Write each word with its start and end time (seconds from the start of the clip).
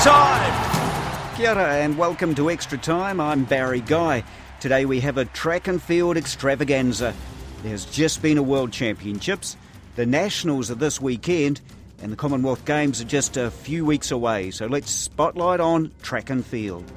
time. 0.00 1.36
Kia 1.36 1.50
ora 1.50 1.74
and 1.74 1.98
welcome 1.98 2.34
to 2.34 2.50
Extra 2.50 2.78
Time. 2.78 3.20
I'm 3.20 3.44
Barry 3.44 3.82
Guy. 3.82 4.24
Today 4.58 4.86
we 4.86 4.98
have 5.00 5.18
a 5.18 5.26
track 5.26 5.68
and 5.68 5.82
field 5.82 6.16
extravaganza. 6.16 7.12
There's 7.62 7.84
just 7.84 8.22
been 8.22 8.38
a 8.38 8.42
World 8.42 8.72
Championships. 8.72 9.58
The 9.96 10.06
Nationals 10.06 10.70
are 10.70 10.74
this 10.74 11.02
weekend, 11.02 11.60
and 12.00 12.10
the 12.10 12.16
Commonwealth 12.16 12.64
Games 12.64 13.02
are 13.02 13.04
just 13.04 13.36
a 13.36 13.50
few 13.50 13.84
weeks 13.84 14.10
away. 14.10 14.50
So 14.52 14.64
let's 14.64 14.90
spotlight 14.90 15.60
on 15.60 15.90
track 16.00 16.30
and 16.30 16.46
field. 16.46 16.90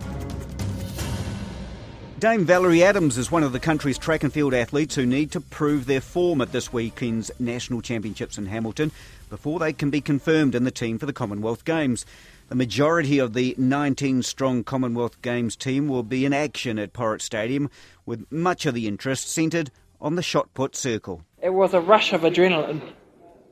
Dame 2.19 2.45
Valerie 2.45 2.85
Adams 2.85 3.17
is 3.17 3.29
one 3.29 3.43
of 3.43 3.51
the 3.51 3.59
country's 3.59 3.97
track 3.97 4.23
and 4.23 4.31
field 4.31 4.53
athletes 4.53 4.95
who 4.95 5.05
need 5.05 5.29
to 5.31 5.41
prove 5.41 5.87
their 5.87 5.99
form 5.99 6.39
at 6.39 6.53
this 6.53 6.71
weekend's 6.71 7.29
National 7.37 7.81
Championships 7.81 8.37
in 8.37 8.45
Hamilton 8.45 8.93
before 9.29 9.59
they 9.59 9.73
can 9.73 9.89
be 9.89 9.99
confirmed 9.99 10.55
in 10.55 10.63
the 10.63 10.71
team 10.71 10.97
for 10.97 11.05
the 11.05 11.11
Commonwealth 11.11 11.65
Games. 11.65 12.05
The 12.53 12.57
majority 12.57 13.17
of 13.17 13.33
the 13.33 13.55
19 13.57 14.21
strong 14.21 14.63
Commonwealth 14.63 15.19
Games 15.23 15.55
team 15.55 15.87
will 15.87 16.03
be 16.03 16.23
in 16.23 16.33
action 16.33 16.77
at 16.77 16.93
Porritt 16.93 17.23
Stadium, 17.23 17.67
with 18.05 18.31
much 18.31 18.67
of 18.67 18.75
the 18.75 18.87
interest 18.87 19.27
centred 19.27 19.71
on 19.99 20.13
the 20.13 20.21
shot 20.21 20.53
put 20.53 20.75
circle. 20.75 21.23
It 21.41 21.49
was 21.49 21.73
a 21.73 21.81
rush 21.81 22.13
of 22.13 22.21
adrenaline, 22.21 22.93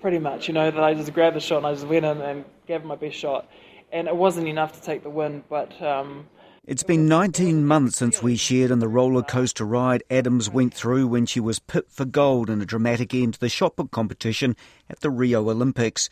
pretty 0.02 0.19
much, 0.19 0.47
you 0.47 0.53
know, 0.53 0.69
that 0.69 0.83
I 0.83 0.94
just 0.94 1.16
grabbed 1.16 1.35
the 1.35 1.39
shot 1.39 1.57
and 1.57 1.66
I 1.66 1.73
just 1.73 1.88
went 1.88 2.05
in 2.05 2.22
and 2.22 2.45
gave 2.67 2.83
my 2.83 2.95
best 2.95 3.16
shot. 3.16 3.49
And 3.91 4.07
it 4.07 4.16
wasn't 4.16 4.47
enough 4.47 4.73
to 4.73 4.81
take 4.83 5.02
the 5.02 5.09
win, 5.09 5.44
but 5.49 5.81
um, 5.81 6.27
It's 6.67 6.83
been 6.83 7.07
19 7.07 7.66
months 7.66 7.97
since 7.97 8.22
we 8.22 8.35
shared 8.35 8.69
in 8.69 8.77
the 8.77 8.88
roller 8.88 9.23
coaster 9.23 9.66
ride 9.66 10.03
Adams 10.11 10.47
went 10.47 10.75
through 10.75 11.07
when 11.07 11.25
she 11.25 11.39
was 11.39 11.57
pipped 11.57 11.91
for 11.91 12.05
gold 12.05 12.52
in 12.52 12.61
a 12.61 12.67
dramatic 12.67 13.16
end 13.16 13.33
to 13.33 13.39
the 13.39 13.49
shot 13.49 13.77
put 13.77 13.89
competition 13.89 14.55
at 14.91 14.99
the 14.99 15.09
Rio 15.09 15.49
Olympics. 15.49 16.07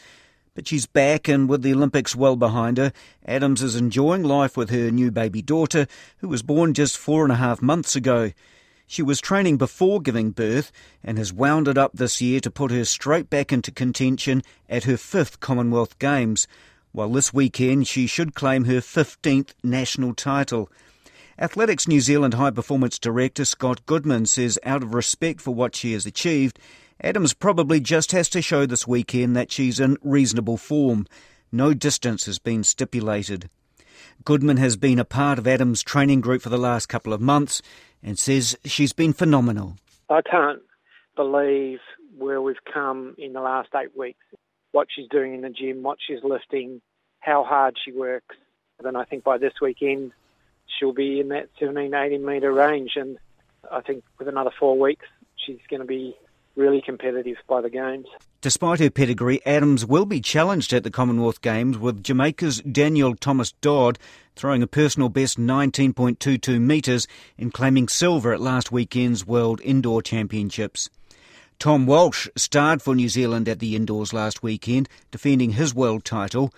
But 0.56 0.68
she's 0.68 0.86
back, 0.86 1.28
and 1.28 1.48
with 1.48 1.62
the 1.62 1.74
Olympics 1.74 2.16
well 2.16 2.36
behind 2.36 2.78
her, 2.78 2.92
Adams 3.26 3.62
is 3.62 3.76
enjoying 3.76 4.24
life 4.24 4.58
with 4.58 4.70
her 4.72 4.92
new 4.92 5.12
baby 5.12 5.42
daughter, 5.42 5.88
who 6.18 6.28
was 6.28 6.42
born 6.42 6.74
just 6.74 6.98
four 6.98 7.24
and 7.24 7.32
a 7.32 7.36
half 7.36 7.62
months 7.62 7.96
ago. 7.96 8.32
She 8.88 9.04
was 9.04 9.22
training 9.22 9.58
before 9.58 10.02
giving 10.02 10.32
birth 10.32 10.72
and 11.04 11.20
has 11.20 11.32
wound 11.32 11.68
it 11.68 11.78
up 11.78 11.94
this 11.94 12.20
year 12.22 12.40
to 12.40 12.50
put 12.50 12.72
her 12.72 12.86
straight 12.86 13.30
back 13.30 13.54
into 13.54 13.72
contention 13.72 14.42
at 14.68 14.86
her 14.86 14.98
fifth 14.98 15.40
Commonwealth 15.40 16.00
Games, 16.00 16.48
while 16.92 17.10
this 17.10 17.32
weekend 17.32 17.88
she 17.88 18.08
should 18.08 18.34
claim 18.34 18.66
her 18.66 18.80
15th 18.80 19.54
national 19.64 20.16
title. 20.16 20.72
Athletics 21.38 21.88
New 21.88 22.02
Zealand 22.02 22.34
High 22.34 22.50
Performance 22.50 22.98
Director 22.98 23.46
Scott 23.46 23.86
Goodman 23.86 24.26
says, 24.26 24.58
out 24.64 24.82
of 24.82 24.96
respect 24.96 25.40
for 25.40 25.54
what 25.54 25.76
she 25.76 25.94
has 25.94 26.08
achieved, 26.08 26.58
Adams 27.02 27.34
probably 27.34 27.80
just 27.80 28.12
has 28.12 28.28
to 28.28 28.42
show 28.42 28.66
this 28.66 28.86
weekend 28.86 29.34
that 29.34 29.52
she's 29.52 29.80
in 29.80 29.98
reasonable 30.02 30.58
form. 30.58 31.08
No 31.50 31.74
distance 31.74 32.26
has 32.26 32.40
been 32.40 32.62
stipulated. 32.62 33.50
Goodman 34.26 34.58
has 34.58 34.76
been 34.76 35.00
a 35.00 35.06
part 35.06 35.40
of 35.40 35.48
Adams' 35.48 35.82
training 35.82 36.20
group 36.20 36.42
for 36.42 36.50
the 36.50 36.58
last 36.58 36.88
couple 36.88 37.14
of 37.14 37.22
months 37.22 37.62
and 38.04 38.20
says 38.20 38.58
she's 38.66 38.92
been 38.92 39.14
phenomenal. 39.14 39.76
I 40.10 40.22
can't 40.22 40.62
believe 41.16 41.80
where 42.18 42.42
we've 42.42 42.64
come 42.72 43.16
in 43.18 43.32
the 43.32 43.40
last 43.40 43.70
eight 43.76 43.98
weeks. 43.98 44.20
What 44.74 44.88
she's 44.94 45.08
doing 45.10 45.34
in 45.34 45.42
the 45.42 45.50
gym, 45.50 45.84
what 45.84 46.00
she's 46.06 46.22
lifting, 46.22 46.82
how 47.22 47.46
hard 47.46 47.78
she 47.84 47.94
works. 47.94 48.36
And 48.84 48.98
I 48.98 49.06
think 49.06 49.24
by 49.24 49.38
this 49.38 49.54
weekend, 49.62 50.12
she'll 50.68 50.94
be 50.94 51.22
in 51.22 51.30
that 51.30 51.48
17, 51.60 51.94
18 51.94 52.26
metre 52.26 52.52
range. 52.52 52.92
And 52.98 53.18
I 53.72 53.80
think 53.80 54.04
with 54.18 54.28
another 54.28 54.52
four 54.60 54.78
weeks, 54.78 55.06
she's 55.38 55.60
going 55.70 55.82
to 55.82 55.88
be 55.88 56.18
really 56.60 56.82
competitive 56.82 57.38
by 57.48 57.62
the 57.62 57.70
games. 57.70 58.06
Despite 58.42 58.80
her 58.80 58.90
pedigree, 58.90 59.44
Adams 59.46 59.86
will 59.86 60.06
be 60.06 60.20
challenged 60.20 60.74
at 60.74 60.84
the 60.84 60.92
Commonwealth 60.92 61.42
Games 61.42 61.78
with 61.78 62.04
Jamaica's 62.04 62.62
Danniel 62.62 63.18
Thomas-Dodd 63.18 63.98
throwing 64.36 64.62
a 64.62 64.68
personal 64.68 65.10
best 65.10 65.40
19.22 65.40 66.60
metres 66.60 67.08
and 67.38 67.54
claiming 67.54 67.88
silver 67.88 68.34
at 68.34 68.42
last 68.42 68.72
weekend's 68.72 69.26
World 69.26 69.62
Indoor 69.64 70.02
Championships. 70.02 70.90
Tom 71.60 71.86
Walsh 71.86 72.28
starred 72.36 72.82
for 72.82 72.94
New 72.94 73.10
Zealand 73.10 73.50
at 73.50 73.60
the 73.60 73.76
indoors 73.76 74.14
last 74.14 74.44
weekend, 74.44 74.88
defending 75.12 75.52
his 75.52 75.74
world 75.74 76.06
title. 76.06 76.54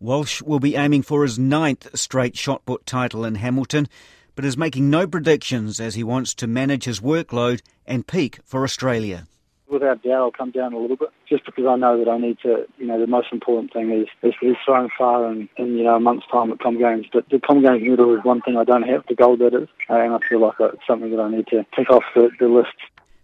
Walsh 0.00 0.42
will 0.42 0.60
be 0.60 0.76
aiming 0.76 1.02
for 1.02 1.22
his 1.22 1.38
ninth 1.38 1.88
straight 1.94 2.36
shot 2.36 2.64
put 2.66 2.84
title 2.84 3.24
in 3.24 3.36
Hamilton, 3.36 3.88
but 4.34 4.44
is 4.44 4.56
making 4.56 4.90
no 4.90 5.06
predictions 5.06 5.78
as 5.78 5.94
he 5.94 6.02
wants 6.02 6.34
to 6.34 6.46
manage 6.46 6.84
his 6.84 7.00
workload 7.00 7.60
and 7.86 8.06
peak 8.06 8.40
for 8.44 8.64
Australia 8.64 9.26
without 9.72 10.02
doubt 10.02 10.22
I'll 10.22 10.30
come 10.30 10.50
down 10.50 10.74
a 10.74 10.78
little 10.78 10.96
bit 10.96 11.08
just 11.28 11.44
because 11.46 11.64
I 11.66 11.76
know 11.76 11.98
that 11.98 12.08
I 12.08 12.18
need 12.18 12.38
to, 12.42 12.66
you 12.78 12.86
know, 12.86 13.00
the 13.00 13.06
most 13.06 13.28
important 13.32 13.72
thing 13.72 13.90
is, 13.90 14.06
is, 14.22 14.56
throwing 14.64 14.90
far 14.96 15.26
and, 15.26 15.48
in 15.56 15.78
you 15.78 15.84
know, 15.84 15.96
a 15.96 16.00
month's 16.00 16.26
time 16.30 16.52
at 16.52 16.60
Com 16.60 16.78
Games. 16.78 17.06
But 17.12 17.28
the 17.30 17.40
Com 17.40 17.62
Games 17.62 17.82
medal 17.82 18.14
is 18.16 18.24
one 18.24 18.42
thing 18.42 18.56
I 18.56 18.64
don't 18.64 18.82
have, 18.82 19.04
the 19.08 19.14
gold 19.14 19.40
that 19.40 19.54
is, 19.54 19.68
uh, 19.90 19.94
and 19.94 20.14
I 20.14 20.18
feel 20.28 20.40
like 20.40 20.54
it's 20.60 20.86
something 20.86 21.10
that 21.10 21.20
I 21.20 21.30
need 21.30 21.46
to 21.48 21.64
tick 21.74 21.90
off 21.90 22.04
the, 22.14 22.30
the 22.38 22.46
list. 22.46 22.76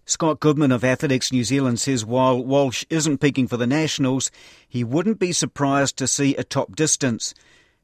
Scott 0.06 0.40
Goodman 0.40 0.72
of 0.72 0.84
Athletics 0.84 1.30
New 1.30 1.44
Zealand 1.44 1.78
says 1.78 2.04
while 2.04 2.42
Walsh 2.42 2.84
isn't 2.88 3.18
peaking 3.18 3.46
for 3.46 3.58
the 3.58 3.66
Nationals, 3.66 4.30
he 4.66 4.82
wouldn't 4.82 5.18
be 5.18 5.32
surprised 5.32 5.98
to 5.98 6.06
see 6.06 6.34
a 6.36 6.44
top 6.44 6.74
distance. 6.74 7.34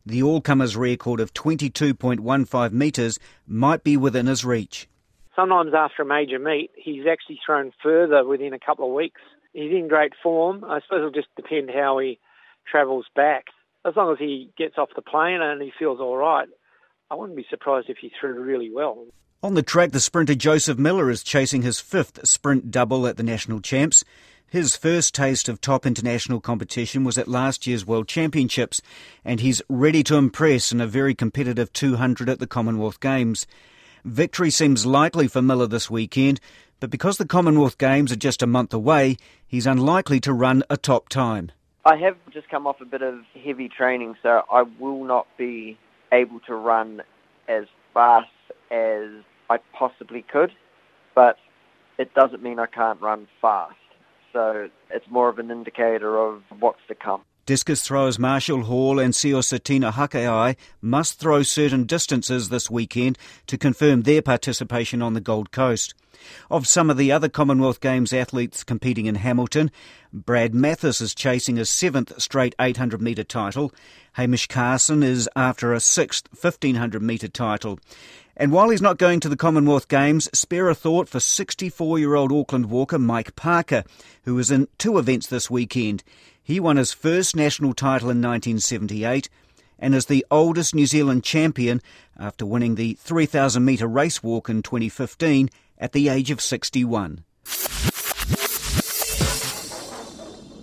The 0.07 0.23
all-comers 0.23 0.77
record 0.77 1.21
of 1.21 1.35
22.15 1.35 2.73
metres 2.73 3.19
might 3.47 3.85
be 3.85 3.97
within 3.99 4.27
his 4.27 4.45
reach 4.45 4.89
sometimes 5.37 5.73
after 5.75 6.03
a 6.03 6.07
major 6.07 6.39
meet, 6.39 6.71
he's 6.77 7.07
actually 7.11 7.41
thrown 7.45 7.73
further 7.83 8.25
within 8.25 8.53
a 8.53 8.59
couple 8.59 8.87
of 8.87 8.95
weeks. 8.95 9.21
He's 9.53 9.73
in 9.73 9.89
great 9.89 10.13
form. 10.23 10.65
I 10.65 10.81
suppose 10.81 10.99
it'll 10.99 11.11
just 11.11 11.35
depend 11.37 11.71
how 11.71 11.99
he 11.99 12.19
travels 12.71 13.07
back. 13.15 13.45
As 13.87 13.95
long 13.97 14.13
as 14.13 14.19
he 14.19 14.51
gets 14.57 14.79
off 14.79 14.89
the 14.97 15.03
plane 15.03 15.43
and 15.43 15.61
he 15.61 15.73
feels 15.79 16.01
all 16.01 16.17
right, 16.17 16.49
I 17.11 17.15
wouldn't 17.15 17.37
be 17.37 17.47
surprised 17.51 17.91
if 17.91 17.99
he 17.99 18.11
threw 18.19 18.41
really 18.43 18.71
well. 18.73 19.07
On 19.43 19.55
the 19.55 19.63
track, 19.63 19.93
the 19.93 20.01
sprinter 20.01 20.35
Joseph 20.35 20.79
Miller 20.79 21.11
is 21.11 21.23
chasing 21.23 21.63
his 21.63 21.79
fifth 21.79 22.27
sprint 22.27 22.71
double 22.71 23.07
at 23.07 23.19
the 23.19 23.23
National 23.23 23.61
Champs. 23.61 24.03
His 24.49 24.77
first 24.77 25.15
taste 25.15 25.49
of 25.49 25.61
top 25.61 25.85
international 25.85 26.41
competition 26.41 27.05
was 27.05 27.19
at 27.19 27.29
last 27.29 27.67
year's 27.67 27.85
World 27.85 28.09
Championships, 28.09 28.81
and 29.25 29.41
he's 29.41 29.61
ready 29.69 30.03
to 30.05 30.17
impress 30.17 30.73
in 30.73 30.81
a 30.81 30.87
very 30.87 31.15
competitive 31.15 31.73
200 31.73 32.29
at 32.29 32.39
the 32.39 32.47
Commonwealth 32.47 33.01
Games. 33.01 33.47
Victory 34.05 34.51
seems 34.51 34.85
likely 34.85 35.29
for 35.29 35.41
Miller 35.41 35.67
this 35.67 35.89
weekend, 35.89 36.39
but 36.79 36.91
because 36.91 37.17
the 37.17 37.25
Commonwealth 37.25 37.79
Games 37.79 38.13
are 38.13 38.17
just 38.17 38.43
a 38.43 38.47
month 38.47 38.75
away, 38.75 39.17
he's 39.47 39.67
unlikely 39.67 40.21
to 40.21 40.35
run 40.35 40.63
a 40.69 40.77
top 40.77 41.09
time. 41.09 41.51
I 41.87 41.97
have 41.97 42.19
just 42.31 42.51
come 42.51 42.67
off 42.67 42.83
a 42.83 42.85
bit 42.85 43.01
of 43.01 43.21
heavy 43.43 43.71
training, 43.71 44.17
so 44.23 44.43
I 44.53 44.65
will 44.79 45.05
not 45.05 45.27
be 45.39 45.79
able 46.13 46.41
to 46.41 46.55
run 46.55 47.01
as 47.49 47.65
fast 47.95 48.29
as 48.71 49.09
I 49.49 49.57
possibly 49.73 50.21
could, 50.21 50.53
but 51.15 51.39
it 51.97 52.13
doesn't 52.13 52.43
mean 52.43 52.59
I 52.59 52.67
can't 52.67 53.01
run 53.01 53.27
fast. 53.41 53.75
So 54.35 54.69
it's 54.91 55.09
more 55.09 55.31
of 55.31 55.39
an 55.39 55.51
indicator 55.51 56.19
of 56.19 56.43
what's 56.59 56.81
to 56.89 56.95
come. 56.95 57.23
Discus 57.47 57.83
throwers 57.83 58.19
Marshall 58.19 58.63
Hall 58.63 58.99
and 58.99 59.13
Siositina 59.13 59.93
Hakeai 59.93 60.57
must 60.81 61.19
throw 61.19 61.43
certain 61.43 61.85
distances 61.85 62.49
this 62.49 62.71
weekend 62.71 63.19
to 63.49 63.59
confirm 63.59 64.03
their 64.03 64.23
participation 64.23 65.03
on 65.03 65.13
the 65.13 65.21
Gold 65.21 65.51
Coast. 65.51 65.93
Of 66.51 66.67
some 66.67 66.89
of 66.89 66.97
the 66.97 67.13
other 67.13 67.29
Commonwealth 67.29 67.81
Games 67.81 68.15
athletes 68.15 68.65
competing 68.65 69.05
in 69.05 69.17
Hamilton, 69.17 69.71
Brad 70.11 70.53
Mathas 70.53 71.03
is 71.03 71.15
chasing 71.15 71.57
his 71.57 71.69
seventh 71.69 72.19
straight 72.19 72.55
800 72.59 73.03
metre 73.03 73.25
title. 73.25 73.75
Hamish 74.15 74.47
Carson 74.47 75.03
is 75.03 75.29
after 75.37 75.75
a 75.75 75.81
sixth 75.81 76.29
1500 76.31 77.03
metre 77.03 77.29
title. 77.29 77.79
And 78.37 78.53
while 78.53 78.71
he's 78.71 78.83
not 78.83 78.99
going 78.99 79.21
to 79.21 79.29
the 79.29 79.37
Commonwealth 79.37 79.89
Games, 79.89 80.31
spare 80.33 80.69
a 80.69 80.75
thought 80.75 81.09
for 81.09 81.21
64 81.21 81.99
year 81.99 82.15
old 82.15 82.33
Auckland 82.33 82.71
walker 82.71 82.99
Mike 82.99 83.37
Parker, 83.37 83.85
who 84.25 84.35
was 84.35 84.51
in 84.51 84.67
two 84.79 84.99
events 84.99 85.27
this 85.27 85.51
weekend. 85.51 86.03
He 86.47 86.61
won 86.61 86.77
his 86.77 86.93
first 86.93 87.35
national 87.35 87.73
title 87.73 88.11
in 88.11 88.21
1978 88.21 89.31
and 89.79 89.95
is 89.95 90.07
the 90.07 90.27
oldest 90.31 90.75
New 90.75 90.85
Zealand 90.85 91.25
champion 91.25 91.81
after 92.19 92.45
winning 92.45 92.75
the 92.75 92.95
3,000 93.01 93.65
metre 93.65 93.87
race 93.87 94.23
walk 94.23 94.51
in 94.51 94.63
2015 94.63 95.49
at 95.79 95.93
the 95.93 96.11
age 96.11 96.31
of 96.31 96.43
61. 96.43 97.25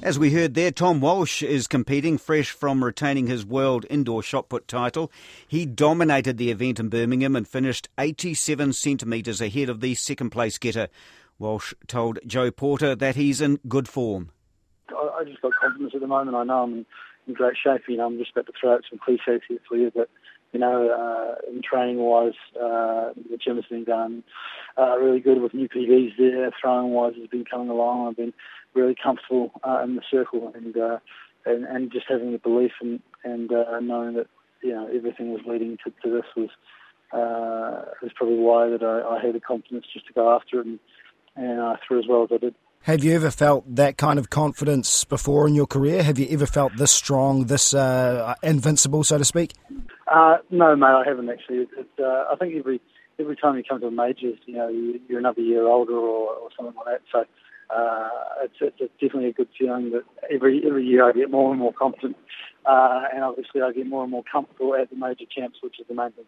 As 0.04 0.20
we 0.20 0.32
heard 0.32 0.54
there, 0.54 0.70
Tom 0.72 1.02
Walsh 1.02 1.42
is 1.42 1.66
competing 1.66 2.20
fresh 2.20 2.52
from 2.52 2.84
retaining 2.84 3.26
his 3.26 3.44
world 3.44 3.88
indoor 3.90 4.22
shot 4.22 4.50
put 4.50 4.68
title. 4.68 5.12
He 5.48 5.66
dominated 5.66 6.38
the 6.38 6.52
event 6.52 6.80
in 6.80 6.90
Birmingham 6.90 7.36
and 7.36 7.48
finished 7.48 7.90
87 7.98 8.74
centimetres 8.74 9.42
ahead 9.42 9.70
of 9.70 9.80
the 9.80 9.96
second 9.96 10.30
place 10.30 10.60
getter. 10.60 10.90
Walsh 11.40 11.74
told 11.88 12.20
Joe 12.28 12.52
Porter 12.52 12.96
that 12.96 13.16
he's 13.16 13.42
in 13.42 13.60
good 13.68 13.88
form. 13.88 14.30
I 14.94 15.24
just 15.24 15.42
got 15.42 15.54
confidence 15.60 15.94
at 15.94 16.02
the 16.02 16.08
moment. 16.08 16.36
I 16.36 16.44
know 16.44 16.64
I'm 16.64 16.74
in 16.74 16.86
in 17.28 17.34
great 17.34 17.56
shape. 17.62 17.82
You 17.88 17.98
know, 17.98 18.08
I'm 18.08 18.18
just 18.18 18.32
about 18.32 18.48
to 18.48 18.54
throw 18.60 18.74
out 18.74 18.84
some 18.90 19.00
cliches 19.00 19.42
here 19.48 19.60
for 19.68 19.78
you, 19.78 19.92
but 19.94 20.10
you 20.54 20.60
know, 20.60 20.90
uh, 20.90 21.50
in 21.50 21.62
training 21.62 21.98
wise, 21.98 22.34
uh, 22.56 23.12
the 23.30 23.38
gym 23.44 23.56
has 23.56 23.66
been 23.66 23.86
going 23.86 24.24
uh, 24.78 24.98
really 24.98 25.22
good 25.22 25.42
with 25.42 25.54
new 25.54 25.70
PBs 25.70 26.18
there. 26.18 26.52
Throwing 26.60 26.92
wise 26.92 27.14
has 27.20 27.28
been 27.28 27.46
coming 27.46 27.70
along. 27.70 28.08
I've 28.08 28.18
been 28.18 28.34
really 28.74 28.96
comfortable 29.02 29.52
uh, 29.64 29.82
in 29.84 29.96
the 29.96 30.02
circle 30.10 30.52
and, 30.54 30.76
uh, 30.76 31.00
and 31.46 31.66
and 31.66 31.92
just 31.92 32.06
having 32.10 32.32
the 32.32 32.38
belief 32.38 32.72
and 32.82 33.02
and 33.24 33.52
uh, 33.52 33.80
knowing 33.80 34.16
that 34.16 34.28
you 34.62 34.74
know 34.74 34.88
everything 34.94 35.32
was 35.32 35.42
leading 35.46 35.78
to, 35.86 35.92
to 36.04 36.12
this 36.12 36.26
was 36.36 36.50
uh, 37.14 38.06
is 38.06 38.12
probably 38.16 38.38
why 38.38 38.70
that 38.70 38.84
I, 38.84 39.16
I 39.16 39.26
had 39.26 39.36
the 39.36 39.40
confidence 39.40 39.86
just 39.94 40.08
to 40.08 40.14
go 40.14 40.36
after 40.36 40.60
it 40.60 40.66
and 40.66 40.80
and 41.36 41.62
uh, 41.62 41.78
threw 41.88 42.00
as 42.00 42.06
well 42.10 42.24
as 42.24 42.30
I 42.34 42.38
did. 42.38 42.56
Have 42.84 43.04
you 43.04 43.14
ever 43.14 43.30
felt 43.30 43.76
that 43.76 43.98
kind 43.98 44.18
of 44.18 44.32
confidence 44.32 45.06
before 45.06 45.48
in 45.48 45.54
your 45.54 45.68
career? 45.68 46.02
Have 46.02 46.18
you 46.18 46.28
ever 46.32 46.48
felt 46.48 46.76
this 46.78 46.92
strong, 46.92 47.46
this 47.46 47.76
uh, 47.76 48.34
invincible, 48.42 49.04
so 49.04 49.20
to 49.20 49.26
speak? 49.26 49.54
Uh, 50.12 50.38
no, 50.50 50.76
mate, 50.76 50.88
I 50.88 51.04
haven't 51.06 51.30
actually. 51.30 51.58
It, 51.58 51.70
it, 51.78 51.90
uh, 52.00 52.26
I 52.32 52.36
think 52.40 52.56
every 52.56 52.82
every 53.20 53.36
time 53.36 53.56
you 53.56 53.64
come 53.64 53.82
to 53.82 53.88
a 53.88 53.92
majors, 53.92 54.40
you 54.48 54.56
know, 54.56 54.68
you, 54.68 55.00
you're 55.08 55.20
another 55.20 55.42
year 55.42 55.68
older 55.68 55.94
or, 55.94 56.34
or 56.34 56.50
something 56.58 56.76
like 56.76 56.86
that. 56.88 57.02
So 57.12 57.20
uh, 57.70 58.10
it's, 58.44 58.56
it's 58.80 58.92
definitely 59.00 59.30
a 59.30 59.34
good 59.34 59.50
feeling 59.60 59.92
that 59.92 60.02
every 60.34 60.64
every 60.66 60.84
year 60.84 61.08
I 61.08 61.12
get 61.12 61.30
more 61.30 61.52
and 61.52 61.60
more 61.60 61.74
confident, 61.74 62.18
uh, 62.66 63.04
and 63.14 63.24
obviously 63.24 63.62
I 63.62 63.72
get 63.74 63.86
more 63.86 64.02
and 64.02 64.12
more 64.12 64.24
comfortable 64.30 64.74
at 64.74 64.90
the 64.90 64.96
major 64.96 65.26
champs, 65.30 65.60
which 65.62 65.80
is 65.80 65.86
the 65.88 65.94
main 65.94 66.14
thing. 66.14 66.26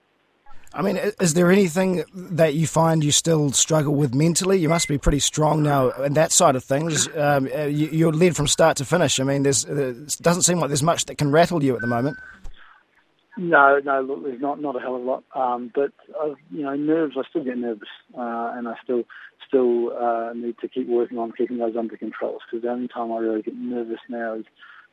I 0.75 0.81
mean, 0.81 0.97
is 0.97 1.35
there 1.35 1.51
anything 1.51 2.03
that 2.13 2.55
you 2.55 2.65
find 2.65 3.03
you 3.03 3.11
still 3.11 3.51
struggle 3.51 3.93
with 3.93 4.15
mentally? 4.15 4.57
You 4.57 4.69
must 4.69 4.87
be 4.87 4.97
pretty 4.97 5.19
strong 5.19 5.61
now 5.61 5.91
in 5.91 6.13
that 6.13 6.31
side 6.31 6.55
of 6.55 6.63
things. 6.63 7.07
Um, 7.15 7.47
uh, 7.55 7.65
you, 7.65 8.09
are 8.09 8.11
led 8.11 8.35
from 8.35 8.47
start 8.47 8.77
to 8.77 8.85
finish. 8.85 9.19
I 9.19 9.23
mean, 9.23 9.43
there's 9.43 9.65
it 9.65 10.17
doesn't 10.21 10.41
seem 10.41 10.59
like 10.59 10.69
there's 10.69 10.81
much 10.81 11.05
that 11.05 11.19
can 11.19 11.31
rattle 11.31 11.63
you 11.63 11.75
at 11.75 11.81
the 11.81 11.87
moment. 11.87 12.17
No, 13.37 13.79
no, 13.83 14.01
look, 14.01 14.23
there's 14.23 14.41
not 14.41 14.61
not 14.61 14.75
a 14.75 14.79
hell 14.79 14.95
of 14.95 15.01
a 15.01 15.05
lot. 15.05 15.23
Um, 15.35 15.71
but 15.73 15.91
uh, 16.19 16.33
you 16.51 16.63
know, 16.63 16.75
nerves. 16.75 17.15
I 17.17 17.21
still 17.29 17.43
get 17.43 17.57
nervous, 17.57 17.89
uh, 18.17 18.53
and 18.55 18.67
I 18.67 18.73
still 18.83 19.03
still 19.47 19.95
uh, 19.95 20.33
need 20.33 20.57
to 20.61 20.67
keep 20.67 20.87
working 20.87 21.19
on 21.19 21.31
keeping 21.31 21.57
those 21.59 21.75
under 21.75 21.97
control. 21.97 22.39
Because 22.45 22.63
the 22.63 22.69
only 22.69 22.87
time 22.87 23.11
I 23.11 23.17
really 23.17 23.43
get 23.43 23.55
nervous 23.55 23.99
now 24.09 24.35
is 24.35 24.45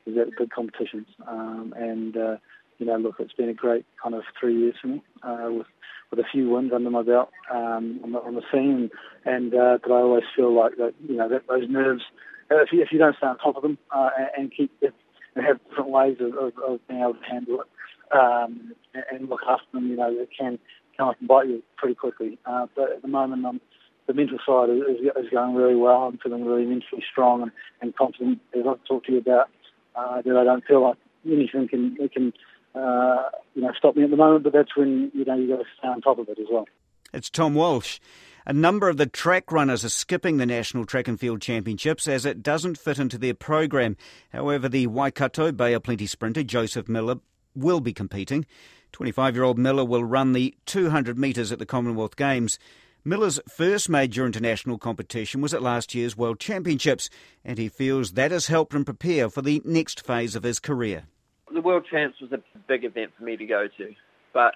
is 0.06 0.17
at 0.19 0.37
big 0.38 0.50
competitions. 0.50 1.06
Um, 1.27 1.75
and 1.77 2.17
uh, 2.17 2.37
you 2.81 2.87
know, 2.87 2.97
look, 2.97 3.17
it's 3.21 3.32
been 3.35 3.49
a 3.49 3.55
great 3.55 3.85
kind 4.03 4.15
of 4.15 4.23
three 4.38 4.59
years 4.59 4.75
for 4.81 4.88
me 4.88 5.03
uh, 5.23 5.49
with 5.50 5.67
with 6.11 6.19
a 6.19 6.25
few 6.32 6.50
wins 6.50 6.73
under 6.75 6.91
my 6.91 7.03
belt 7.03 7.31
um, 7.55 8.00
on, 8.03 8.12
the, 8.12 8.19
on 8.19 8.35
the 8.35 8.43
scene. 8.50 8.91
And 9.25 9.55
uh, 9.55 9.79
but 9.81 9.93
I 9.93 9.99
always 9.99 10.25
feel 10.35 10.53
like 10.53 10.77
that, 10.79 10.94
you 11.09 11.17
know, 11.17 11.29
that 11.29 11.47
those 11.47 11.69
nerves. 11.69 12.03
If 12.50 12.73
you, 12.73 12.82
if 12.82 12.88
you 12.91 12.99
don't 12.99 13.17
stay 13.17 13.29
on 13.29 13.38
top 13.38 13.55
of 13.56 13.62
them 13.62 13.79
uh, 13.94 14.11
and, 14.19 14.29
and 14.37 14.53
keep 14.53 14.73
it 14.81 14.93
and 15.37 15.47
have 15.47 15.61
different 15.69 15.91
ways 15.91 16.17
of, 16.19 16.35
of, 16.35 16.53
of 16.67 16.88
being 16.88 17.00
able 17.00 17.15
to 17.15 17.25
handle 17.31 17.61
it 17.61 17.69
um, 18.12 18.73
and 19.12 19.29
look 19.29 19.43
after 19.49 19.67
them, 19.73 19.88
you 19.88 19.97
know, 19.97 20.11
it 20.11 20.31
can 20.37 20.59
come 20.97 21.11
up 21.11 21.17
and 21.21 21.29
bite 21.29 21.47
you 21.47 21.62
pretty 21.77 21.94
quickly. 21.94 22.38
Uh, 22.44 22.67
but 22.75 22.91
at 22.91 23.03
the 23.03 23.09
moment, 23.09 23.44
um, 23.47 23.61
the 24.09 24.15
mental 24.15 24.38
side 24.44 24.69
is, 24.69 24.99
is 25.00 25.31
going 25.31 25.55
really 25.55 25.77
well. 25.77 26.09
I'm 26.09 26.19
feeling 26.19 26.44
really 26.44 26.65
mentally 26.65 27.05
strong 27.09 27.43
and, 27.43 27.53
and 27.81 27.94
confident. 27.94 28.41
As 28.53 28.65
I've 28.69 28.85
talked 28.85 29.06
to 29.06 29.12
you 29.12 29.19
about, 29.19 29.49
uh, 29.94 30.23
that 30.23 30.37
I 30.37 30.43
don't 30.43 30.65
feel 30.65 30.82
like 30.82 30.97
anything 31.25 31.69
can 31.69 31.97
can 32.12 32.32
uh, 32.75 33.22
you 33.55 33.62
know 33.62 33.72
stop 33.76 33.96
me 33.96 34.05
at 34.05 34.11
the 34.11 34.17
moment. 34.17 34.44
But 34.44 34.52
that's 34.52 34.76
when 34.76 35.11
you 35.14 35.25
know 35.25 35.37
you 35.37 35.49
got 35.49 35.58
to 35.58 35.64
stay 35.78 35.88
on 35.88 36.00
top 36.00 36.19
of 36.19 36.28
it 36.28 36.38
as 36.38 36.46
well. 36.50 36.67
It's 37.12 37.31
Tom 37.31 37.55
Walsh. 37.55 37.99
A 38.46 38.52
number 38.52 38.88
of 38.88 38.96
the 38.96 39.06
track 39.06 39.52
runners 39.52 39.84
are 39.84 39.90
skipping 39.90 40.38
the 40.38 40.46
National 40.46 40.87
Track 40.87 41.08
and 41.08 41.20
Field 41.20 41.43
Championships 41.43 42.08
as 42.08 42.25
it 42.25 42.43
doesn't 42.43 42.78
fit 42.78 42.99
into 42.99 43.19
their 43.19 43.34
program. 43.34 43.96
However, 44.32 44.69
the 44.69 44.87
Waikato 44.87 45.52
Bay 45.52 45.75
of 45.75 45.82
Plenty 45.82 46.06
sprinter 46.06 46.43
Joseph 46.43 46.88
Miller 46.88 47.17
will 47.55 47.81
be 47.81 47.93
competing. 47.93 48.46
25 48.93 49.34
year 49.34 49.44
old 49.44 49.58
Miller 49.58 49.84
will 49.84 50.05
run 50.05 50.32
the 50.32 50.55
200 50.67 51.19
metres 51.19 51.52
at 51.52 51.58
the 51.58 51.67
Commonwealth 51.67 52.17
Games. 52.17 52.58
Miller's 53.05 53.40
first 53.49 53.88
major 53.88 54.26
international 54.26 54.78
competition 54.78 55.40
was 55.40 55.55
at 55.55 55.62
last 55.62 55.94
year's 55.94 56.17
World 56.17 56.38
Championships, 56.38 57.08
and 57.44 57.58
he 57.58 57.69
feels 57.69 58.12
that 58.12 58.31
has 58.31 58.49
helped 58.49 58.75
him 58.75 58.84
prepare 58.84 59.31
for 59.31 59.43
the 59.43 59.62
next 59.64 60.05
phase 60.05 60.37
of 60.37 60.43
his 60.43 60.58
career. 60.58 61.05
The 61.52 61.61
World 61.61 61.87
Champs 61.91 62.20
was 62.20 62.32
a 62.32 62.38
big 62.69 62.85
event 62.85 63.11
for 63.19 63.25
me 63.25 63.37
to 63.37 63.44
go 63.44 63.67
to, 63.76 63.91
but 64.32 64.55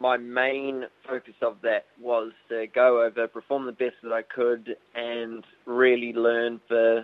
my 0.00 0.16
main 0.16 0.84
focus 1.06 1.34
of 1.42 1.56
that 1.62 1.86
was 2.00 2.32
to 2.48 2.66
go 2.72 3.02
over, 3.02 3.26
perform 3.26 3.66
the 3.66 3.72
best 3.72 3.96
that 4.04 4.12
I 4.12 4.22
could, 4.22 4.76
and 4.94 5.44
really 5.66 6.12
learn 6.12 6.60
for 6.68 6.98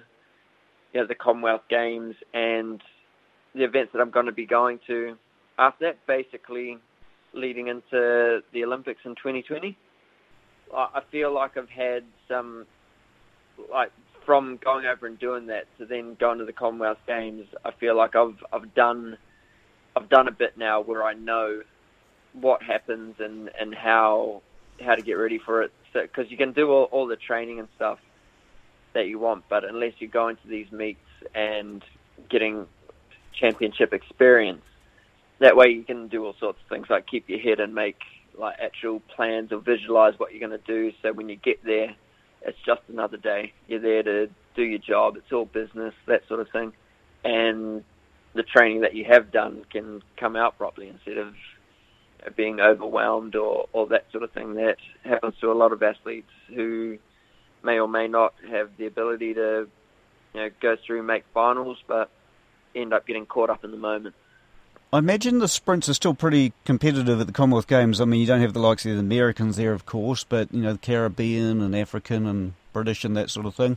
you 0.93 1.01
know, 1.01 1.07
the 1.07 1.17
Commonwealth 1.17 1.63
Games 1.69 2.15
and 2.33 2.81
the 3.55 3.65
events 3.65 3.93
that 3.93 4.01
I'm 4.01 4.11
going 4.11 4.27
to 4.27 4.33
be 4.33 4.47
going 4.47 4.79
to 4.87 5.17
after 5.59 5.87
that, 5.87 6.07
basically 6.07 6.79
leading 7.33 7.69
into 7.69 8.41
the 8.53 8.65
Olympics 8.65 9.01
in 9.05 9.13
2020. 9.13 9.77
I 10.75 11.01
feel 11.13 11.33
like 11.33 11.57
I've 11.57 11.69
had 11.69 12.05
some, 12.29 12.67
like 13.71 13.91
from 14.25 14.59
going 14.65 14.87
over 14.87 15.07
and 15.07 15.19
doing 15.19 15.47
that 15.47 15.65
to 15.79 15.87
then 15.87 16.17
going 16.19 16.39
to 16.39 16.45
the 16.45 16.53
Commonwealth 16.53 16.99
Games. 17.07 17.45
I 17.65 17.71
feel 17.79 17.97
like 17.97 18.17
I've 18.17 18.43
I've 18.53 18.75
done 18.75 19.17
I've 19.97 20.09
done 20.09 20.29
a 20.29 20.33
bit 20.33 20.57
now 20.57 20.81
where 20.81 21.05
I 21.05 21.15
know 21.15 21.63
what 22.33 22.63
happens 22.63 23.17
and 23.19 23.51
and 23.59 23.75
how 23.75 24.43
how 24.85 24.95
to 24.95 25.03
get 25.03 25.15
ready 25.15 25.39
for 25.39 25.63
it. 25.63 25.73
Because 25.93 26.27
so, 26.27 26.31
you 26.31 26.37
can 26.37 26.53
do 26.53 26.71
all, 26.71 26.85
all 26.85 27.07
the 27.07 27.17
training 27.17 27.61
and 27.61 27.69
stuff 27.77 28.01
that 28.95 29.07
you 29.07 29.19
want, 29.19 29.45
but 29.49 29.65
unless 29.65 29.93
you 29.99 30.09
go 30.09 30.29
into 30.29 30.47
these 30.49 30.71
meets 30.73 30.99
and 31.35 31.85
getting 32.29 32.67
championship 33.39 33.93
experience. 33.93 34.63
That 35.41 35.57
way 35.57 35.69
you 35.69 35.83
can 35.83 36.09
do 36.09 36.25
all 36.25 36.35
sorts 36.39 36.61
of 36.63 36.69
things 36.69 36.87
like 36.89 37.07
keep 37.07 37.29
your 37.29 37.41
head 37.41 37.61
and 37.61 37.75
make 37.75 37.99
like 38.39 38.57
actual 38.63 39.01
plans 39.15 39.53
or 39.53 39.59
visualize 39.59 40.15
what 40.19 40.33
you're 40.33 40.47
going 40.47 40.59
to 40.59 40.67
do. 40.67 40.93
So 41.03 41.13
when 41.13 41.29
you 41.29 41.37
get 41.37 41.65
there, 41.65 41.95
it's 42.43 42.59
just 42.65 42.83
another 42.89 43.17
day. 43.17 43.53
You're 43.67 43.81
there 43.81 44.03
to 44.03 44.29
do 44.55 44.63
your 44.63 44.79
job. 44.79 45.17
It's 45.17 45.33
all 45.33 45.45
business, 45.45 45.95
that 46.07 46.23
sort 46.29 46.41
of 46.41 46.49
thing. 46.51 46.73
And 47.25 47.85
the 48.35 48.43
training 48.43 48.83
that 48.83 48.95
you 48.95 49.05
have 49.05 49.31
done 49.31 49.65
can 49.71 50.03
come 50.17 50.37
out 50.37 50.59
properly 50.59 50.89
instead 50.89 51.19
of 51.19 51.35
being 52.37 52.61
overwhelmed 52.61 53.37
or, 53.37 53.69
or 53.73 53.87
that 53.89 54.07
sort 54.11 54.25
of 54.25 54.33
thing 54.33 54.55
that 54.55 54.77
happens 55.05 55.35
to 55.41 55.53
a 55.53 55.55
lot 55.55 55.73
of 55.73 55.83
athletes 55.83 56.31
who 56.49 56.99
may 57.63 57.79
or 57.79 57.89
may 57.89 58.09
not 58.09 58.35
have 58.51 58.71
the 58.77 58.87
ability 58.87 59.35
to 59.35 59.69
you 60.35 60.41
know 60.41 60.51
go 60.61 60.77
through 60.87 60.99
and 60.99 61.07
make 61.07 61.25
finals 61.33 61.79
but 61.87 62.11
end 62.75 62.93
up 62.93 63.07
getting 63.07 63.27
caught 63.27 63.51
up 63.51 63.65
in 63.65 63.71
the 63.71 63.77
moment. 63.77 64.15
I 64.93 64.99
imagine 64.99 65.41
the 65.41 65.49
sprints 65.49 65.89
are 65.89 65.95
still 65.95 66.15
pretty 66.15 66.53
competitive 66.65 67.21
at 67.21 67.27
the 67.27 67.33
Commonwealth 67.33 67.67
Games. 67.67 68.01
I 68.01 68.05
mean, 68.05 68.21
you 68.21 68.27
don't 68.27 68.41
have 68.41 68.53
the 68.53 68.61
likes 68.61 68.87
of 68.87 68.93
the 68.93 69.01
Americans 69.01 69.57
there, 69.57 69.73
of 69.73 69.87
course, 69.87 70.23
but 70.23 70.53
you 70.55 70.63
know, 70.63 70.73
the 70.73 70.79
Caribbean 70.79 71.61
and 71.61 71.75
African 71.75 72.27
and 72.27 72.55
British 72.73 73.05
and 73.05 73.17
that 73.17 73.29
sort 73.29 73.47
of 73.47 73.57
thing. 73.57 73.77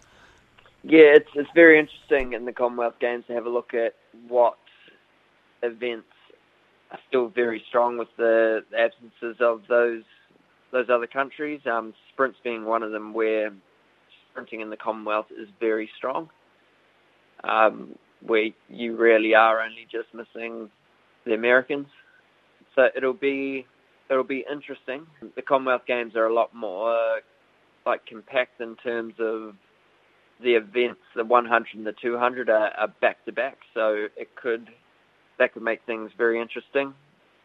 Yeah, 0.83 1.15
it's 1.15 1.29
it's 1.35 1.49
very 1.55 1.79
interesting 1.79 2.33
in 2.33 2.45
the 2.45 2.53
Commonwealth 2.53 2.95
Games 2.99 3.25
to 3.27 3.33
have 3.33 3.45
a 3.45 3.49
look 3.49 3.73
at 3.73 3.93
what 4.27 4.57
events 5.63 6.07
are 6.91 6.99
still 7.09 7.27
very 7.29 7.63
strong 7.67 7.97
with 7.97 8.07
the 8.17 8.61
absences 8.77 9.37
of 9.41 9.61
those 9.67 10.03
those 10.71 10.87
other 10.89 11.07
countries. 11.07 11.61
Um, 11.65 11.93
sprints 12.13 12.39
being 12.43 12.65
one 12.65 12.83
of 12.83 12.91
them, 12.91 13.13
where 13.13 13.51
sprinting 14.31 14.61
in 14.61 14.69
the 14.69 14.77
Commonwealth 14.77 15.27
is 15.31 15.49
very 15.59 15.89
strong. 15.97 16.29
Um, 17.43 17.95
where 18.25 18.49
you 18.69 18.95
really 18.95 19.35
are 19.35 19.61
only 19.61 19.87
just 19.91 20.07
missing 20.13 20.69
the 21.25 21.33
Americans. 21.33 21.87
So 22.75 22.87
it'll 22.95 23.13
be 23.13 23.65
it'll 24.09 24.23
be 24.23 24.45
interesting. 24.51 25.05
The 25.35 25.41
Commonwealth 25.41 25.83
Games 25.87 26.15
are 26.15 26.27
a 26.27 26.33
lot 26.33 26.53
more 26.55 27.19
like 27.85 28.05
compact 28.05 28.61
in 28.61 28.75
terms 28.77 29.13
of 29.19 29.53
the 30.41 30.55
events. 30.55 31.01
The 31.15 31.25
100 31.25 31.67
and 31.75 31.85
the 31.85 31.93
200 32.01 32.49
are 32.49 32.87
back 33.01 33.23
to 33.25 33.31
back, 33.31 33.57
so 33.73 34.07
it 34.15 34.35
could 34.35 34.69
that 35.39 35.53
could 35.53 35.63
make 35.63 35.81
things 35.85 36.11
very 36.17 36.41
interesting. 36.41 36.93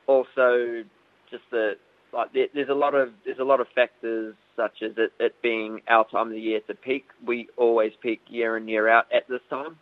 Also, 0.07 0.85
just 1.31 1.45
the 1.51 1.73
like 2.13 2.31
there's 2.33 2.69
a 2.69 2.75
lot 2.75 2.95
of 2.95 3.11
there's 3.25 3.39
a 3.39 3.45
lot 3.45 3.61
of 3.61 3.67
factors 3.75 4.35
such 4.57 4.83
as 4.83 4.93
it, 4.99 5.13
it 5.21 5.35
being 5.43 5.81
our 5.89 6.07
time 6.09 6.29
of 6.29 6.33
the 6.33 6.41
year 6.41 6.61
to 6.69 6.75
peak. 6.75 7.07
We 7.27 7.49
always 7.57 7.93
peak 8.03 8.21
year 8.29 8.57
in 8.57 8.69
year 8.69 8.89
out 8.89 9.07
at 9.15 9.29
this 9.29 9.41
time 9.51 9.77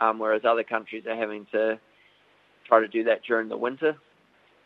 um, 0.00 0.18
whereas 0.18 0.42
other 0.48 0.64
countries 0.64 1.04
are 1.06 1.16
having 1.16 1.46
to 1.52 1.78
try 2.66 2.80
to 2.80 2.88
do 2.88 3.04
that 3.04 3.22
during 3.26 3.48
the 3.48 3.56
winter. 3.56 3.96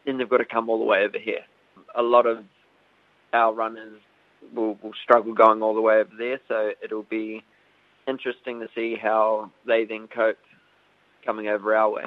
Then 0.07 0.19
they've 0.19 0.29
got 0.29 0.39
to 0.39 0.45
come 0.45 0.69
all 0.69 0.79
the 0.79 0.85
way 0.85 1.01
over 1.05 1.19
here. 1.19 1.41
A 1.97 2.03
lot 2.03 2.27
of 2.27 2.39
our 3.33 3.53
runners 3.55 4.01
will, 4.55 4.79
will 4.83 4.93
struggle 5.03 5.35
going 5.35 5.63
all 5.63 5.75
the 5.75 5.81
way 5.81 5.97
over 5.97 6.11
there. 6.19 6.41
So 6.49 6.71
it'll 6.83 7.05
be 7.05 7.45
interesting 8.11 8.61
to 8.61 8.69
see 8.75 8.97
how 9.01 9.51
they 9.67 9.85
then 9.85 10.09
cope 10.09 10.39
coming 11.25 11.49
over 11.49 11.75
our 11.75 11.91
way. 11.91 12.05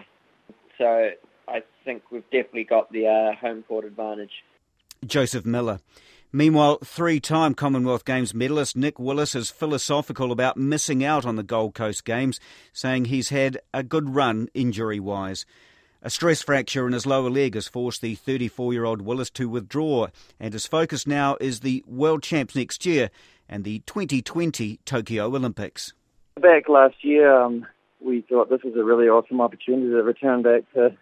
So 0.78 1.10
I 1.48 1.64
think 1.86 2.04
we've 2.12 2.24
definitely 2.26 2.66
got 2.66 2.92
the 2.92 3.08
uh, 3.08 3.36
home 3.40 3.64
court 3.64 3.86
advantage. 3.86 4.32
Joseph 5.06 5.46
Miller. 5.46 5.80
Meanwhile, 6.32 6.80
three 6.84 7.20
time 7.20 7.54
Commonwealth 7.54 8.06
Games 8.06 8.34
medalist 8.34 8.76
Nick 8.76 8.98
Willis 8.98 9.36
is 9.36 9.52
philosophical 9.52 10.32
about 10.32 10.58
missing 10.58 11.04
out 11.04 11.26
on 11.26 11.36
the 11.36 11.44
Gold 11.44 11.76
Coast 11.76 12.06
Games, 12.06 12.40
saying 12.72 13.06
he's 13.06 13.30
had 13.30 13.60
a 13.74 13.84
good 13.84 14.16
run 14.16 14.50
injury 14.56 15.00
wise. 15.00 15.46
A 16.02 16.10
stress 16.10 16.42
fracture 16.42 16.86
in 16.88 16.94
his 16.94 17.06
lower 17.06 17.30
leg 17.30 17.56
has 17.56 17.68
forced 17.68 18.02
the 18.02 18.16
34 18.16 18.74
year 18.74 18.84
old 18.84 19.04
Willis 19.04 19.30
to 19.32 19.48
withdraw, 19.48 20.08
and 20.40 20.54
his 20.54 20.66
focus 20.66 21.06
now 21.06 21.38
is 21.40 21.60
the 21.60 21.84
World 21.88 22.24
Champs 22.24 22.56
next 22.56 22.86
year 22.86 23.12
and 23.50 23.64
the 23.64 23.80
2020 23.86 24.80
Tokyo 24.86 25.26
Olympics. 25.26 25.94
Back 26.42 26.70
last 26.70 27.04
year, 27.04 27.32
um, 27.34 27.66
we 28.04 28.22
thought 28.22 28.50
this 28.50 28.64
was 28.64 28.76
a 28.76 28.84
really 28.84 29.08
awesome 29.08 29.42
opportunity 29.42 29.90
to 29.90 30.04
return 30.04 30.42
back 30.42 30.62
to 30.74 30.96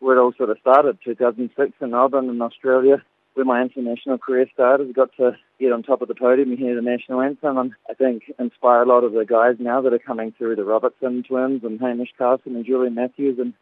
where 0.00 0.16
it 0.16 0.20
all 0.20 0.32
sort 0.36 0.50
of 0.50 0.58
started, 0.60 0.98
2006 1.04 1.72
in 1.80 1.90
Melbourne 1.90 2.28
in 2.28 2.40
Australia 2.42 3.02
where 3.36 3.44
my 3.44 3.60
international 3.60 4.16
career 4.16 4.46
started. 4.52 4.94
Got 4.94 5.10
to 5.18 5.36
get 5.60 5.70
on 5.70 5.82
top 5.82 6.00
of 6.00 6.08
the 6.08 6.14
podium 6.14 6.50
and 6.50 6.58
hear 6.58 6.74
the 6.74 6.80
national 6.80 7.20
anthem, 7.20 7.58
and 7.58 7.72
I 7.88 7.92
think 7.92 8.22
inspire 8.38 8.82
a 8.82 8.88
lot 8.88 9.04
of 9.04 9.12
the 9.12 9.26
guys 9.26 9.56
now 9.58 9.82
that 9.82 9.92
are 9.92 9.98
coming 9.98 10.32
through, 10.32 10.56
the 10.56 10.64
Robertson 10.64 11.22
twins 11.22 11.62
and 11.62 11.78
Hamish 11.78 12.14
Carson 12.16 12.56
and 12.56 12.64
Julian 12.64 12.94
Matthews, 12.94 13.38
and 13.38 13.52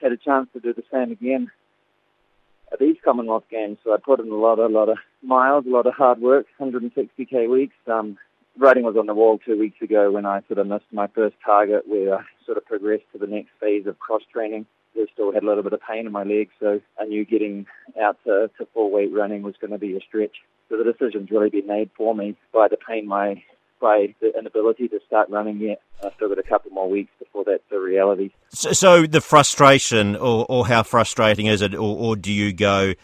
had 0.00 0.12
a 0.12 0.16
chance 0.16 0.48
to 0.52 0.60
do 0.60 0.72
the 0.72 0.84
same 0.92 1.10
again 1.10 1.50
at 2.72 2.78
these 2.78 2.96
Commonwealth 3.04 3.44
Games. 3.50 3.78
So 3.84 3.92
I 3.92 3.96
put 4.02 4.20
in 4.20 4.30
a 4.30 4.36
lot, 4.36 4.58
a 4.58 4.66
lot 4.66 4.88
of 4.88 4.98
miles, 5.22 5.66
a 5.66 5.70
lot 5.70 5.86
of 5.86 5.94
hard 5.94 6.20
work, 6.20 6.46
160k 6.60 7.48
weeks. 7.50 7.74
Um, 7.86 8.16
writing 8.58 8.84
was 8.84 8.96
on 8.96 9.06
the 9.06 9.14
wall 9.14 9.38
two 9.38 9.58
weeks 9.58 9.80
ago 9.82 10.10
when 10.10 10.26
I 10.26 10.42
sort 10.46 10.58
of 10.58 10.66
missed 10.66 10.92
my 10.92 11.06
first 11.08 11.36
target, 11.44 11.84
where 11.86 12.16
I 12.16 12.22
sort 12.44 12.58
of 12.58 12.66
progressed 12.66 13.04
to 13.12 13.18
the 13.18 13.26
next 13.26 13.50
phase 13.60 13.86
of 13.86 13.98
cross 13.98 14.22
training. 14.32 14.66
I 14.96 15.06
still 15.12 15.32
had 15.32 15.42
a 15.42 15.46
little 15.46 15.62
bit 15.62 15.72
of 15.72 15.80
pain 15.88 16.06
in 16.06 16.12
my 16.12 16.22
leg, 16.22 16.50
so 16.60 16.80
I 17.00 17.04
knew 17.04 17.24
getting 17.24 17.66
out 18.00 18.18
to, 18.24 18.50
to 18.58 18.66
full 18.74 18.90
weight 18.90 19.12
running 19.12 19.42
was 19.42 19.54
going 19.60 19.70
to 19.70 19.78
be 19.78 19.96
a 19.96 20.00
stretch. 20.00 20.36
So 20.68 20.76
the 20.76 20.84
decision's 20.84 21.30
really 21.30 21.50
been 21.50 21.66
made 21.66 21.90
for 21.96 22.14
me 22.14 22.36
by 22.52 22.68
the 22.68 22.76
pain 22.76 23.06
my 23.06 23.42
by 23.82 24.14
the 24.20 24.32
inability 24.38 24.88
to 24.88 25.00
start 25.06 25.28
running 25.28 25.58
yet. 25.58 25.82
I've 26.02 26.14
still 26.14 26.28
got 26.28 26.38
a 26.38 26.42
couple 26.42 26.70
more 26.70 26.88
weeks 26.88 27.10
before 27.18 27.44
that's 27.44 27.64
a 27.72 27.78
reality. 27.78 28.30
So, 28.50 28.72
so 28.72 29.06
the 29.06 29.20
frustration, 29.20 30.16
or, 30.16 30.46
or 30.48 30.66
how 30.66 30.84
frustrating 30.84 31.46
is 31.46 31.60
it, 31.60 31.74
or, 31.74 31.96
or, 31.98 32.16
do 32.16 32.32
you 32.32 32.52
go, 32.52 32.94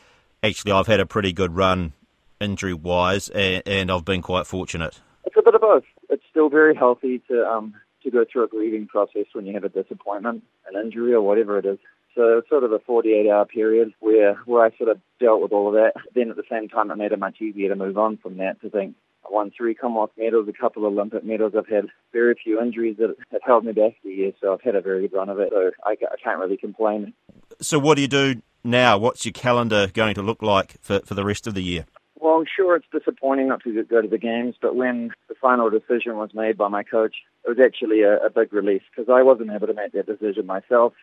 actually, 0.43 0.73
I've 0.73 0.87
had 0.87 1.01
a 1.01 1.07
pretty 1.07 1.33
good 1.33 1.55
run 1.57 1.93
injury 2.41 2.73
wise, 2.73 3.29
and, 3.29 3.63
and, 3.67 3.91
I've 3.91 4.05
been 4.05 4.23
quite 4.23 4.47
fortunate? 4.47 5.01
It's 5.27 5.37
a 5.37 5.43
bit 5.43 5.55
of 5.55 5.61
both. 5.61 5.85
It's 6.09 6.23
still 6.31 6.49
very 6.49 6.75
healthy 6.75 7.19
to 7.29 7.45
um, 7.45 7.75
to 8.05 8.11
go 8.11 8.25
through 8.31 8.45
a 8.45 8.49
grieving 8.49 8.87
process 8.87 9.27
when 9.33 9.45
you 9.45 9.53
have 9.55 9.65
a 9.65 9.69
disappointment, 9.69 10.45
an 10.73 10.81
injury, 10.81 11.13
or 11.13 11.21
whatever 11.21 11.59
it 11.59 11.67
is. 11.67 11.79
So 12.15 12.39
it's 12.39 12.49
sort 12.49 12.65
of 12.65 12.73
a 12.73 12.79
48 12.79 13.29
hour 13.29 13.45
period 13.45 13.93
where, 14.01 14.35
where 14.47 14.65
I 14.65 14.77
sort 14.77 14.91
of 14.91 15.01
dealt 15.21 15.43
with 15.43 15.53
all 15.53 15.69
of 15.69 15.75
that. 15.75 15.93
Then 16.15 16.31
at 16.31 16.37
the 16.37 16.45
same 16.51 16.69
time, 16.69 16.91
it 16.91 16.97
made 16.97 17.13
it 17.13 17.19
much 17.19 17.41
easier 17.41 17.69
to 17.69 17.77
move 17.77 17.99
on 17.99 18.17
from 18.17 18.39
that 18.39 18.61
to 18.63 18.71
think 18.71 18.95
won 19.31 19.51
three 19.57 19.75
Commonwealth 19.75 20.11
medals, 20.17 20.49
a 20.49 20.53
couple 20.53 20.87
of 20.87 20.93
Olympic 20.93 21.25
medals. 21.25 21.53
I've 21.57 21.69
had 21.69 21.87
very 22.13 22.35
few 22.43 22.61
injuries 22.61 22.97
that 22.99 23.15
have 23.33 23.43
held 23.45 23.65
me 23.65 23.73
back 23.73 23.95
the 24.05 24.11
year, 24.11 24.33
so 24.41 24.53
I've 24.53 24.63
had 24.63 24.75
a 24.75 24.81
very 24.81 25.03
good 25.03 25.17
run 25.17 25.29
of 25.29 25.39
it. 25.39 25.51
So 25.51 25.71
I, 25.85 25.93
I 25.93 26.17
can't 26.23 26.39
really 26.39 26.57
complain. 26.57 27.13
So 27.61 27.79
what 27.79 27.97
do 27.97 28.03
you 28.03 28.09
do 28.09 28.43
now? 28.65 28.99
What's 28.99 29.25
your 29.25 29.33
calendar 29.33 29.89
going 29.93 30.15
to 30.15 30.23
look 30.23 30.43
like 30.43 30.77
for, 30.81 31.01
for 31.01 31.15
the 31.15 31.25
rest 31.25 31.47
of 31.47 31.55
the 31.55 31.63
year? 31.63 31.87
Well, 32.21 32.35
I'm 32.35 32.47
sure 32.55 32.75
it's 32.75 32.87
disappointing 32.93 33.49
not 33.49 33.63
to 33.63 33.85
go 33.85 34.03
to 34.03 34.09
the 34.09 34.19
games, 34.19 34.57
but 34.61 34.75
when 34.75 35.13
the 35.29 35.37
final 35.41 35.71
decision 35.71 36.17
was 36.17 36.31
made 36.35 36.59
by 36.59 36.69
my 36.69 36.83
coach, 36.83 37.15
it 37.45 37.49
was 37.49 37.59
actually 37.65 38.03
a, 38.03 38.17
a 38.17 38.31
big 38.31 38.53
relief 38.53 38.83
because 38.91 39.09
I 39.13 39.23
wasn't 39.23 39.53
able 39.53 39.69
to 39.69 39.75
make 39.75 39.93
that 39.93 40.07
decision 40.07 40.45
myself. 40.47 40.95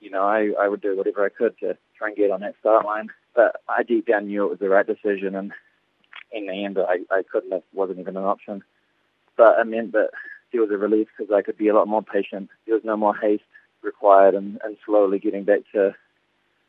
You 0.00 0.10
know, 0.10 0.22
I, 0.22 0.52
I 0.58 0.68
would 0.68 0.80
do 0.80 0.96
whatever 0.96 1.24
I 1.24 1.28
could 1.28 1.58
to 1.58 1.76
try 1.96 2.08
and 2.08 2.16
get 2.16 2.30
on 2.30 2.40
that 2.40 2.54
start 2.58 2.86
line, 2.86 3.08
but 3.34 3.60
I 3.68 3.82
deep 3.82 4.06
down 4.06 4.26
knew 4.26 4.46
it 4.46 4.50
was 4.50 4.58
the 4.58 4.68
right 4.68 4.86
decision, 4.86 5.34
and 5.34 5.52
in 6.32 6.46
the 6.46 6.64
end, 6.64 6.78
I, 6.78 6.98
I 7.14 7.22
couldn't. 7.22 7.52
It 7.52 7.64
wasn't 7.72 8.00
even 8.00 8.16
an 8.16 8.24
option. 8.24 8.62
But 9.36 9.58
it 9.58 9.66
meant 9.66 9.92
that 9.92 10.10
there 10.52 10.60
was 10.60 10.70
a 10.70 10.78
relief 10.78 11.08
because 11.16 11.32
I 11.32 11.42
could 11.42 11.58
be 11.58 11.68
a 11.68 11.74
lot 11.74 11.88
more 11.88 12.02
patient. 12.02 12.50
There 12.66 12.74
was 12.74 12.84
no 12.84 12.96
more 12.96 13.14
haste 13.14 13.44
required, 13.82 14.34
and, 14.34 14.58
and 14.64 14.76
slowly 14.84 15.18
getting 15.18 15.44
back 15.44 15.60
to 15.72 15.94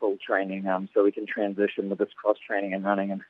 full 0.00 0.16
training, 0.24 0.66
um, 0.66 0.88
so 0.94 1.02
we 1.02 1.12
can 1.12 1.26
transition 1.26 1.88
with 1.88 1.98
this 1.98 2.12
cross 2.14 2.36
training 2.46 2.72
and 2.72 2.84
running 2.84 3.10
and 3.10 3.22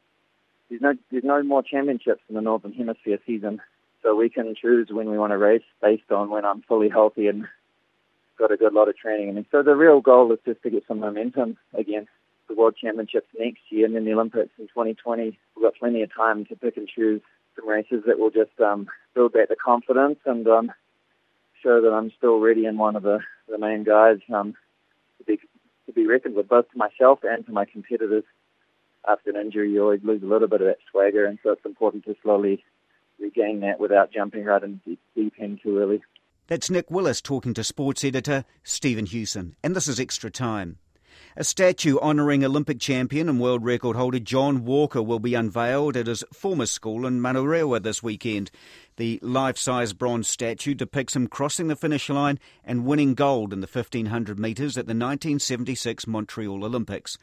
there's 0.69 0.83
no 0.83 0.95
there's 1.11 1.25
no 1.25 1.43
more 1.43 1.63
championships 1.63 2.23
in 2.29 2.35
the 2.35 2.41
Northern 2.41 2.73
Hemisphere 2.73 3.19
season, 3.27 3.61
so 4.03 4.15
we 4.15 4.29
can 4.29 4.55
choose 4.55 4.89
when 4.91 5.11
we 5.11 5.19
want 5.19 5.33
to 5.33 5.39
race 5.39 5.63
based 5.83 6.11
on 6.11 6.31
when 6.31 6.45
I'm 6.45 6.63
fully 6.63 6.89
healthy 6.89 7.27
and 7.27 7.47
got 8.39 8.53
a 8.53 8.57
good 8.57 8.73
lot 8.73 8.89
of 8.89 8.97
training. 8.97 9.37
And 9.37 9.47
so 9.51 9.63
the 9.63 9.75
real 9.75 10.01
goal 10.01 10.33
is 10.33 10.39
just 10.45 10.63
to 10.63 10.71
get 10.71 10.85
some 10.87 11.01
momentum 11.01 11.57
again. 11.75 12.07
The 12.49 12.55
World 12.55 12.77
Championships 12.81 13.29
next 13.39 13.61
year 13.71 13.87
and 13.87 13.95
then 13.95 14.05
the 14.05 14.13
Olympics 14.13 14.53
in 14.59 14.67
2020. 14.69 15.39
We've 15.55 15.63
got 15.63 15.75
plenty 15.79 16.03
of 16.03 16.15
time 16.15 16.45
to 16.47 16.57
pick 16.57 16.77
and 16.77 16.89
choose 16.89 17.21
some 17.57 17.69
races 17.69 18.05
that 18.07 18.19
will 18.19 18.31
just 18.31 18.59
um, 18.61 18.89
build 19.15 19.33
back 19.33 19.49
the 19.49 19.57
confidence 19.57 20.19
and 20.25 20.47
um, 20.49 20.73
show 21.63 21.81
that 21.81 21.93
I'm 21.93 22.13
still 22.17 22.41
ready 22.41 22.67
and 22.67 22.79
one 22.79 22.97
of 22.97 23.03
the, 23.03 23.21
the 23.49 23.59
main 23.59 23.85
guys 23.85 24.19
um, 24.35 24.55
to 25.19 25.25
be 25.25 25.39
to 25.87 25.93
be 25.93 26.07
reckoned 26.07 26.37
with, 26.37 26.49
both 26.49 26.71
to 26.71 26.77
myself 26.79 27.21
and 27.23 27.47
to 27.47 27.53
my 27.53 27.65
competitors 27.65 28.25
after 29.09 29.31
an 29.31 29.37
injury, 29.37 29.73
you 29.73 29.83
always 29.83 30.01
lose 30.05 30.23
a 30.23 30.27
little 30.27 30.49
bit 30.49 30.61
of 30.61 30.67
that 30.67 30.79
swagger, 30.91 31.25
and 31.25 31.39
so 31.43 31.51
it's 31.53 31.65
important 31.65 32.05
to 32.05 32.15
slowly 32.23 32.63
regain 33.19 33.61
that 33.61 33.81
without 33.81 34.13
jumping 34.13 34.45
right 34.45 34.63
into 34.63 34.79
the 34.87 34.99
deep 35.15 35.35
end 35.41 35.61
too 35.63 35.79
early. 35.79 36.03
That's 36.47 36.71
Nick 36.71 36.91
Willis 36.91 37.21
talking 37.21 37.55
to 37.55 37.65
sports 37.65 38.05
editor 38.05 38.45
Stephen 38.63 39.07
Hewson, 39.07 39.57
and 39.63 39.75
this 39.75 39.89
is 39.89 39.99
Extra 39.99 40.31
Time. 40.31 40.79
A 41.37 41.45
statue 41.45 41.99
honouring 41.99 42.45
Olympic 42.45 42.81
champion 42.81 43.29
and 43.29 43.39
world 43.39 43.65
record 43.65 43.97
holder 43.97 44.19
John 44.19 44.65
Walker 44.65 45.03
will 45.03 45.19
be 45.19 45.35
unveiled 45.35 45.97
at 45.97 46.07
his 46.07 46.25
former 46.33 46.67
school 46.67 47.07
in 47.07 47.21
Manurewa 47.21 47.83
this 47.83 48.03
weekend. 48.03 48.51
The 48.97 49.21
life 49.23 49.59
size 49.59 49.93
bronze 49.93 50.29
statue 50.29 50.75
depicts 50.75 51.15
him 51.15 51.29
crossing 51.29 51.69
the 51.69 51.77
finish 51.77 52.09
line 52.09 52.41
and 52.65 52.85
winning 52.87 53.15
gold 53.15 53.53
in 53.53 53.61
the 53.61 53.69
1500 53.69 54.39
metres 54.39 54.77
at 54.77 54.87
the 54.87 54.95
1976 54.95 56.07
Montreal 56.07 56.65
Olympics. 56.65 57.19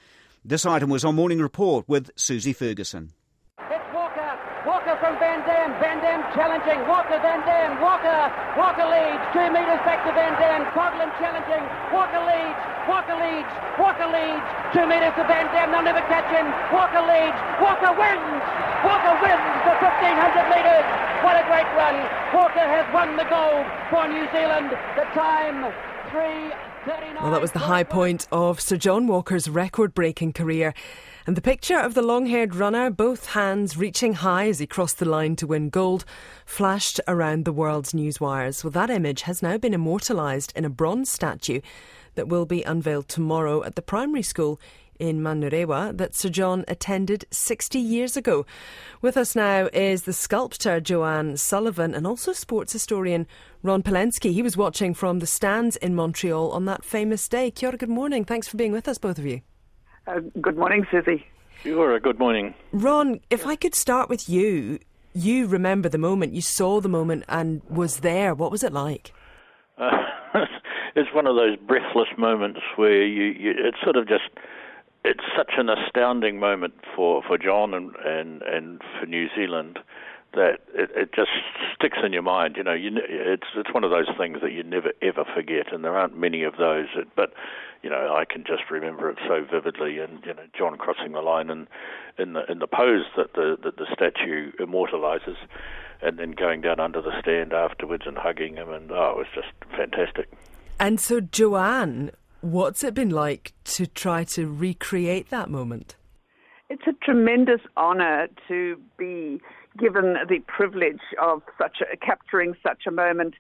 This 0.45 0.65
item 0.65 0.89
was 0.89 1.03
on 1.03 1.15
Morning 1.15 1.39
Report 1.39 1.83
with 1.89 2.11
Susie 2.15 2.53
Ferguson. 2.53 3.11
Walker. 3.57 4.39
Walker 4.67 4.95
from 4.99 5.17
Van 5.19 5.41
Damme. 5.47 5.73
Van 5.81 5.97
Damme 5.99 6.23
challenging. 6.35 6.87
Walker, 6.87 7.19
Van 7.19 7.41
Damme. 7.41 7.81
Walker. 7.81 8.31
Walker 8.55 8.85
leads. 8.85 9.23
Two 9.33 9.47
metres 9.51 9.81
back 9.83 10.05
to 10.05 10.13
Van 10.13 10.33
Damme. 10.39 10.65
Coghlan 10.71 11.11
challenging. 11.17 11.63
Walker 11.91 12.21
leads. 12.23 12.74
Walker 12.87 13.17
leads. 13.17 13.49
Walker 13.81 14.05
leads. 14.05 14.45
Two 14.69 14.85
metres 14.85 15.13
to 15.17 15.25
Van 15.25 15.49
Damme. 15.49 15.71
They'll 15.73 15.89
never 15.89 16.05
catch 16.05 16.29
him. 16.29 16.45
Walker 16.69 17.01
leads. 17.01 17.37
Walker 17.57 17.91
wins. 17.97 18.41
Walker 18.85 19.15
wins 19.25 19.45
the 19.65 19.73
1500 19.81 20.53
metres. 20.53 20.85
What 21.25 21.35
a 21.41 21.43
great 21.49 21.69
run. 21.73 21.97
Walker 22.33 22.61
has 22.61 22.85
won 22.93 23.17
the 23.17 23.25
gold 23.25 23.65
for 23.89 24.07
New 24.07 24.29
Zealand. 24.29 24.69
The 24.93 25.05
time, 25.17 25.73
3.39. 26.13 27.21
well, 27.21 27.31
that 27.31 27.41
was 27.41 27.53
the 27.53 27.59
high 27.59 27.83
point 27.83 28.27
of 28.31 28.61
Sir 28.61 28.77
John 28.77 29.07
Walker's 29.07 29.49
record 29.49 29.95
breaking 29.95 30.33
career. 30.33 30.73
And 31.25 31.35
the 31.35 31.41
picture 31.41 31.79
of 31.79 31.95
the 31.95 32.03
long 32.03 32.27
haired 32.27 32.53
runner, 32.53 32.91
both 32.91 33.31
hands 33.31 33.75
reaching 33.75 34.13
high 34.13 34.47
as 34.47 34.59
he 34.59 34.67
crossed 34.67 34.99
the 34.99 35.05
line 35.05 35.35
to 35.37 35.47
win 35.47 35.69
gold, 35.69 36.05
flashed 36.45 37.01
around 37.07 37.45
the 37.45 37.53
world's 37.53 37.93
newswires. 37.93 38.63
Well, 38.63 38.69
that 38.71 38.91
image 38.91 39.23
has 39.23 39.41
now 39.41 39.57
been 39.57 39.73
immortalised 39.73 40.53
in 40.55 40.65
a 40.65 40.69
bronze 40.69 41.09
statue 41.09 41.61
that 42.15 42.27
will 42.27 42.45
be 42.45 42.63
unveiled 42.63 43.07
tomorrow 43.07 43.63
at 43.63 43.75
the 43.75 43.81
primary 43.81 44.23
school 44.23 44.59
in 44.99 45.21
Manurewa 45.21 45.95
that 45.97 46.15
Sir 46.15 46.29
John 46.29 46.63
attended 46.67 47.25
60 47.31 47.79
years 47.79 48.15
ago. 48.15 48.45
With 49.01 49.17
us 49.17 49.35
now 49.35 49.69
is 49.73 50.03
the 50.03 50.13
sculptor 50.13 50.79
Joanne 50.79 51.37
Sullivan 51.37 51.93
and 51.93 52.07
also 52.07 52.33
sports 52.33 52.73
historian 52.73 53.27
Ron 53.63 53.83
Palenski. 53.83 54.31
He 54.31 54.41
was 54.41 54.57
watching 54.57 54.93
from 54.93 55.19
the 55.19 55.27
stands 55.27 55.75
in 55.77 55.95
Montreal 55.95 56.51
on 56.51 56.65
that 56.65 56.83
famous 56.83 57.27
day. 57.27 57.51
Kia 57.51 57.69
ora, 57.69 57.77
good 57.77 57.89
morning. 57.89 58.25
Thanks 58.25 58.47
for 58.47 58.57
being 58.57 58.71
with 58.71 58.87
us, 58.87 58.97
both 58.97 59.17
of 59.17 59.25
you. 59.25 59.41
Uh, 60.07 60.19
good 60.41 60.57
morning, 60.57 60.85
Susie. 60.91 61.25
Sure, 61.63 61.99
good 61.99 62.19
morning. 62.19 62.53
Ron, 62.71 63.19
if 63.29 63.45
I 63.47 63.55
could 63.55 63.73
start 63.73 64.07
with 64.07 64.29
you, 64.29 64.79
you 65.13 65.47
remember 65.47 65.89
the 65.89 65.97
moment, 65.97 66.33
you 66.33 66.41
saw 66.41 66.79
the 66.79 66.89
moment 66.89 67.23
and 67.27 67.61
was 67.69 68.01
there. 68.01 68.35
What 68.35 68.51
was 68.51 68.63
it 68.63 68.71
like? 68.71 69.13
Uh, 69.77 69.89
it's 70.95 71.13
one 71.13 71.27
of 71.27 71.35
those 71.35 71.57
breathless 71.57 72.07
moments 72.17 72.61
where 72.75 73.05
you, 73.05 73.25
you 73.25 73.53
it's 73.57 73.77
sort 73.83 73.97
of 73.97 74.07
just 74.07 74.29
it's 75.03 75.23
such 75.37 75.53
an 75.57 75.69
astounding 75.69 76.39
moment 76.39 76.73
for, 76.95 77.21
for 77.21 77.37
John 77.37 77.75
and, 77.75 77.95
and, 78.03 78.41
and 78.41 78.81
for 78.99 79.05
New 79.05 79.27
Zealand 79.35 79.77
that 80.33 80.59
it, 80.73 80.89
it 80.95 81.13
just 81.13 81.29
sticks 81.75 81.99
in 82.03 82.11
your 82.11 82.23
mind. 82.23 82.55
You 82.57 82.63
know, 82.63 82.73
you, 82.73 82.91
it's 82.95 83.47
it's 83.55 83.73
one 83.73 83.83
of 83.83 83.91
those 83.91 84.09
things 84.17 84.39
that 84.41 84.51
you 84.51 84.63
never 84.63 84.91
ever 85.01 85.23
forget, 85.33 85.71
and 85.71 85.83
there 85.83 85.97
aren't 85.97 86.17
many 86.17 86.43
of 86.43 86.57
those. 86.57 86.87
But 87.15 87.33
you 87.83 87.89
know, 87.89 88.13
I 88.15 88.25
can 88.25 88.43
just 88.43 88.63
remember 88.69 89.09
it 89.09 89.17
so 89.27 89.45
vividly, 89.49 89.99
and 89.99 90.19
you 90.25 90.33
know, 90.33 90.43
John 90.57 90.77
crossing 90.77 91.13
the 91.13 91.21
line 91.21 91.49
and 91.49 91.67
in 92.17 92.33
the 92.33 92.51
in 92.51 92.59
the 92.59 92.67
pose 92.67 93.05
that 93.15 93.33
the 93.33 93.57
that 93.63 93.77
the 93.77 93.85
statue 93.93 94.51
immortalizes, 94.59 95.37
and 96.01 96.19
then 96.19 96.31
going 96.31 96.61
down 96.61 96.79
under 96.79 97.01
the 97.01 97.17
stand 97.21 97.53
afterwards 97.53 98.03
and 98.05 98.17
hugging 98.17 98.55
him, 98.55 98.69
and 98.69 98.91
oh, 98.91 99.11
it 99.11 99.17
was 99.17 99.27
just 99.33 99.53
fantastic. 99.77 100.27
And 100.79 100.99
so, 100.99 101.21
Joanne, 101.21 102.11
what's 102.41 102.83
it 102.83 102.93
been 102.93 103.09
like 103.09 103.53
to 103.65 103.87
try 103.87 104.23
to 104.25 104.47
recreate 104.47 105.29
that 105.29 105.49
moment? 105.49 105.95
It's 106.69 106.83
a 106.87 106.93
tremendous 107.03 107.61
honour 107.77 108.27
to 108.47 108.79
be 108.97 109.41
given 109.77 110.15
the 110.27 110.39
privilege 110.47 111.01
of 111.21 111.43
such 111.57 111.77
a, 111.81 111.97
capturing 111.97 112.55
such 112.61 112.83
a 112.87 112.91
moment. 112.91 113.35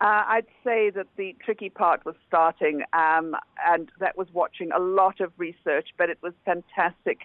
Uh, 0.00 0.22
I'd 0.26 0.46
say 0.62 0.90
that 0.90 1.06
the 1.16 1.34
tricky 1.44 1.70
part 1.70 2.04
was 2.04 2.14
starting, 2.28 2.82
um, 2.92 3.34
and 3.66 3.90
that 3.98 4.18
was 4.18 4.28
watching 4.32 4.70
a 4.72 4.78
lot 4.78 5.20
of 5.20 5.32
research, 5.38 5.88
but 5.96 6.10
it 6.10 6.18
was 6.22 6.34
fantastic. 6.44 7.20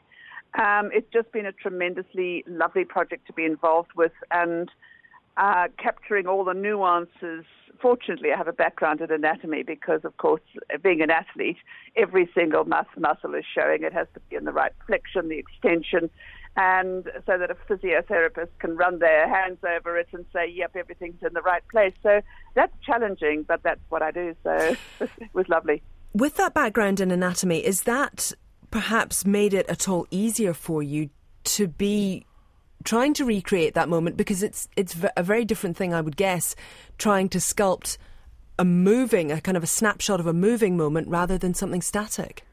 Um, 0.58 0.90
it's 0.94 1.12
just 1.12 1.32
been 1.32 1.46
a 1.46 1.52
tremendously 1.52 2.44
lovely 2.48 2.86
project 2.86 3.28
to 3.28 3.34
be 3.34 3.46
involved 3.46 3.92
with, 3.96 4.14
and 4.32 4.70
uh, 5.38 5.68
capturing 5.78 6.28
all 6.28 6.44
the 6.44 6.54
nuances. 6.54 7.46
Fortunately, 7.82 8.32
I 8.32 8.38
have 8.38 8.48
a 8.48 8.54
background 8.54 9.02
in 9.02 9.12
anatomy 9.12 9.64
because, 9.64 10.02
of 10.04 10.16
course, 10.18 10.42
being 10.84 11.02
an 11.02 11.10
athlete, 11.10 11.58
every 11.96 12.30
single 12.36 12.64
mus- 12.64 12.86
muscle 12.98 13.34
is 13.34 13.46
showing. 13.56 13.84
It 13.84 13.94
has 13.94 14.08
to 14.14 14.20
be 14.30 14.36
in 14.36 14.46
the 14.46 14.52
right 14.52 14.72
flexion, 14.86 15.30
the 15.30 15.40
extension, 15.40 16.10
and 16.56 17.06
so 17.26 17.38
that 17.38 17.50
a 17.50 17.56
physiotherapist 17.68 18.50
can 18.60 18.76
run 18.76 19.00
their 19.00 19.28
hands 19.28 19.60
over 19.64 19.98
it 19.98 20.08
and 20.12 20.26
say, 20.34 20.48
yep, 20.48 20.76
everything's 20.76 21.24
in 21.24 21.34
the 21.34 21.42
right 21.42 21.64
place. 21.70 21.94
So 22.04 22.22
that's 22.56 22.74
challenging, 22.86 23.44
but 23.48 23.64
that's 23.64 23.82
what 23.90 24.02
I 24.02 24.12
do. 24.12 24.36
So 24.44 24.76
it 25.00 25.10
was 25.34 25.48
lovely. 25.48 25.82
With 26.14 26.36
that 26.36 26.54
background 26.54 27.00
in 27.00 27.10
anatomy, 27.10 27.66
is 27.66 27.84
that 27.84 28.34
perhaps 28.70 29.26
made 29.26 29.54
it 29.54 29.68
at 29.70 29.88
all 29.88 30.06
easier 30.12 30.54
for 30.54 30.84
you 30.84 31.10
to 31.44 31.68
be 31.68 32.26
trying 32.84 33.14
to 33.16 33.26
recreate 33.26 33.74
that 33.74 33.90
moment 33.90 34.18
because 34.18 34.44
it's 34.44 34.68
it's 34.76 34.96
a 35.16 35.24
very 35.24 35.46
different 35.46 35.78
thing, 35.78 35.94
I 35.94 36.02
would 36.02 36.18
guess, 36.18 36.56
trying 36.98 37.30
to 37.30 37.38
sculpt 37.38 37.98
a 38.60 38.66
moving, 38.66 39.32
a 39.32 39.42
kind 39.42 39.58
of 39.58 39.64
a 39.64 39.68
snapshot 39.68 40.20
of 40.20 40.28
a 40.28 40.34
moving 40.34 40.78
moment 40.78 41.08
rather 41.08 41.38
than 41.38 41.54
something 41.54 41.82
static. 41.82 42.44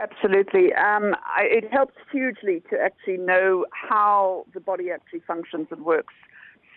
Absolutely. 0.00 0.72
Um, 0.72 1.14
I, 1.26 1.42
it 1.44 1.70
helps 1.70 1.94
hugely 2.10 2.62
to 2.70 2.78
actually 2.80 3.18
know 3.18 3.66
how 3.72 4.46
the 4.54 4.60
body 4.60 4.90
actually 4.90 5.20
functions 5.26 5.68
and 5.70 5.84
works. 5.84 6.14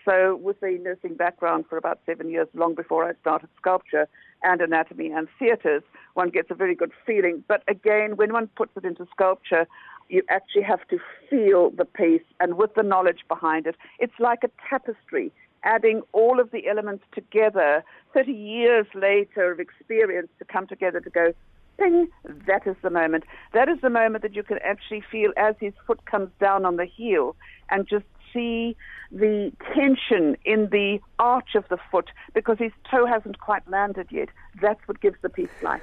So, 0.04 0.36
with 0.36 0.62
a 0.62 0.78
nursing 0.78 1.14
background 1.14 1.64
for 1.68 1.76
about 1.76 1.98
seven 2.06 2.30
years, 2.30 2.46
long 2.54 2.74
before 2.74 3.08
I 3.08 3.14
started 3.20 3.48
sculpture 3.56 4.06
and 4.42 4.60
anatomy 4.60 5.10
and 5.10 5.26
theatres, 5.38 5.82
one 6.14 6.30
gets 6.30 6.50
a 6.50 6.54
very 6.54 6.76
good 6.76 6.92
feeling. 7.04 7.42
But 7.48 7.64
again, 7.66 8.16
when 8.16 8.32
one 8.32 8.46
puts 8.48 8.76
it 8.76 8.84
into 8.84 9.06
sculpture, 9.10 9.66
you 10.08 10.22
actually 10.28 10.62
have 10.62 10.86
to 10.88 10.98
feel 11.28 11.70
the 11.70 11.84
piece 11.84 12.22
and 12.40 12.56
with 12.56 12.74
the 12.74 12.82
knowledge 12.82 13.20
behind 13.28 13.66
it. 13.66 13.76
It's 13.98 14.18
like 14.18 14.44
a 14.44 14.50
tapestry, 14.68 15.32
adding 15.64 16.02
all 16.12 16.40
of 16.40 16.50
the 16.50 16.68
elements 16.68 17.04
together 17.12 17.84
30 18.14 18.32
years 18.32 18.86
later 18.94 19.50
of 19.52 19.60
experience 19.60 20.28
to 20.38 20.44
come 20.44 20.66
together 20.66 21.00
to 21.00 21.10
go, 21.10 21.32
ping, 21.78 22.08
that 22.46 22.66
is 22.66 22.76
the 22.82 22.90
moment. 22.90 23.24
That 23.52 23.68
is 23.68 23.80
the 23.80 23.90
moment 23.90 24.22
that 24.22 24.34
you 24.34 24.42
can 24.42 24.58
actually 24.64 25.02
feel 25.10 25.32
as 25.36 25.54
his 25.60 25.74
foot 25.86 26.04
comes 26.06 26.30
down 26.40 26.64
on 26.64 26.76
the 26.76 26.86
heel 26.86 27.36
and 27.70 27.86
just 27.88 28.06
see 28.32 28.76
the 29.10 29.52
tension 29.74 30.36
in 30.44 30.68
the 30.70 30.98
arch 31.18 31.54
of 31.54 31.64
the 31.68 31.78
foot 31.90 32.10
because 32.34 32.58
his 32.58 32.72
toe 32.90 33.06
hasn't 33.06 33.40
quite 33.40 33.68
landed 33.68 34.08
yet. 34.10 34.28
That's 34.60 34.80
what 34.86 35.00
gives 35.00 35.16
the 35.22 35.28
piece 35.28 35.48
life. 35.62 35.82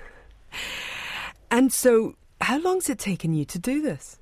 And 1.50 1.72
so 1.72 2.16
how 2.44 2.60
long's 2.60 2.90
it 2.90 3.00
taken 3.00 3.34
you 3.34 3.46
to 3.46 3.60
do 3.60 3.82
this? 3.82 4.20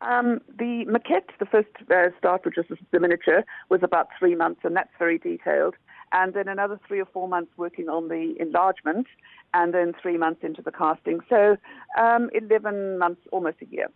Um, 0.00 0.40
the 0.58 0.84
maquette, 0.88 1.30
the 1.38 1.46
first 1.46 1.68
uh, 1.90 2.08
start, 2.18 2.44
which 2.44 2.56
was 2.56 2.78
the 2.90 3.00
miniature, 3.00 3.44
was 3.68 3.80
about 3.82 4.08
three 4.18 4.34
months, 4.34 4.60
and 4.64 4.74
that's 4.74 4.90
very 4.98 5.18
detailed. 5.18 5.74
And 6.12 6.34
then 6.34 6.48
another 6.48 6.78
three 6.86 7.00
or 7.00 7.06
four 7.06 7.28
months 7.28 7.52
working 7.56 7.88
on 7.88 8.08
the 8.08 8.34
enlargement, 8.40 9.06
and 9.54 9.72
then 9.72 9.92
three 10.02 10.18
months 10.18 10.40
into 10.42 10.60
the 10.60 10.72
casting. 10.72 11.20
So 11.28 11.56
um, 11.98 12.30
11 12.34 12.98
months, 12.98 13.20
almost 13.30 13.58
a 13.62 13.66
year. 13.66 13.86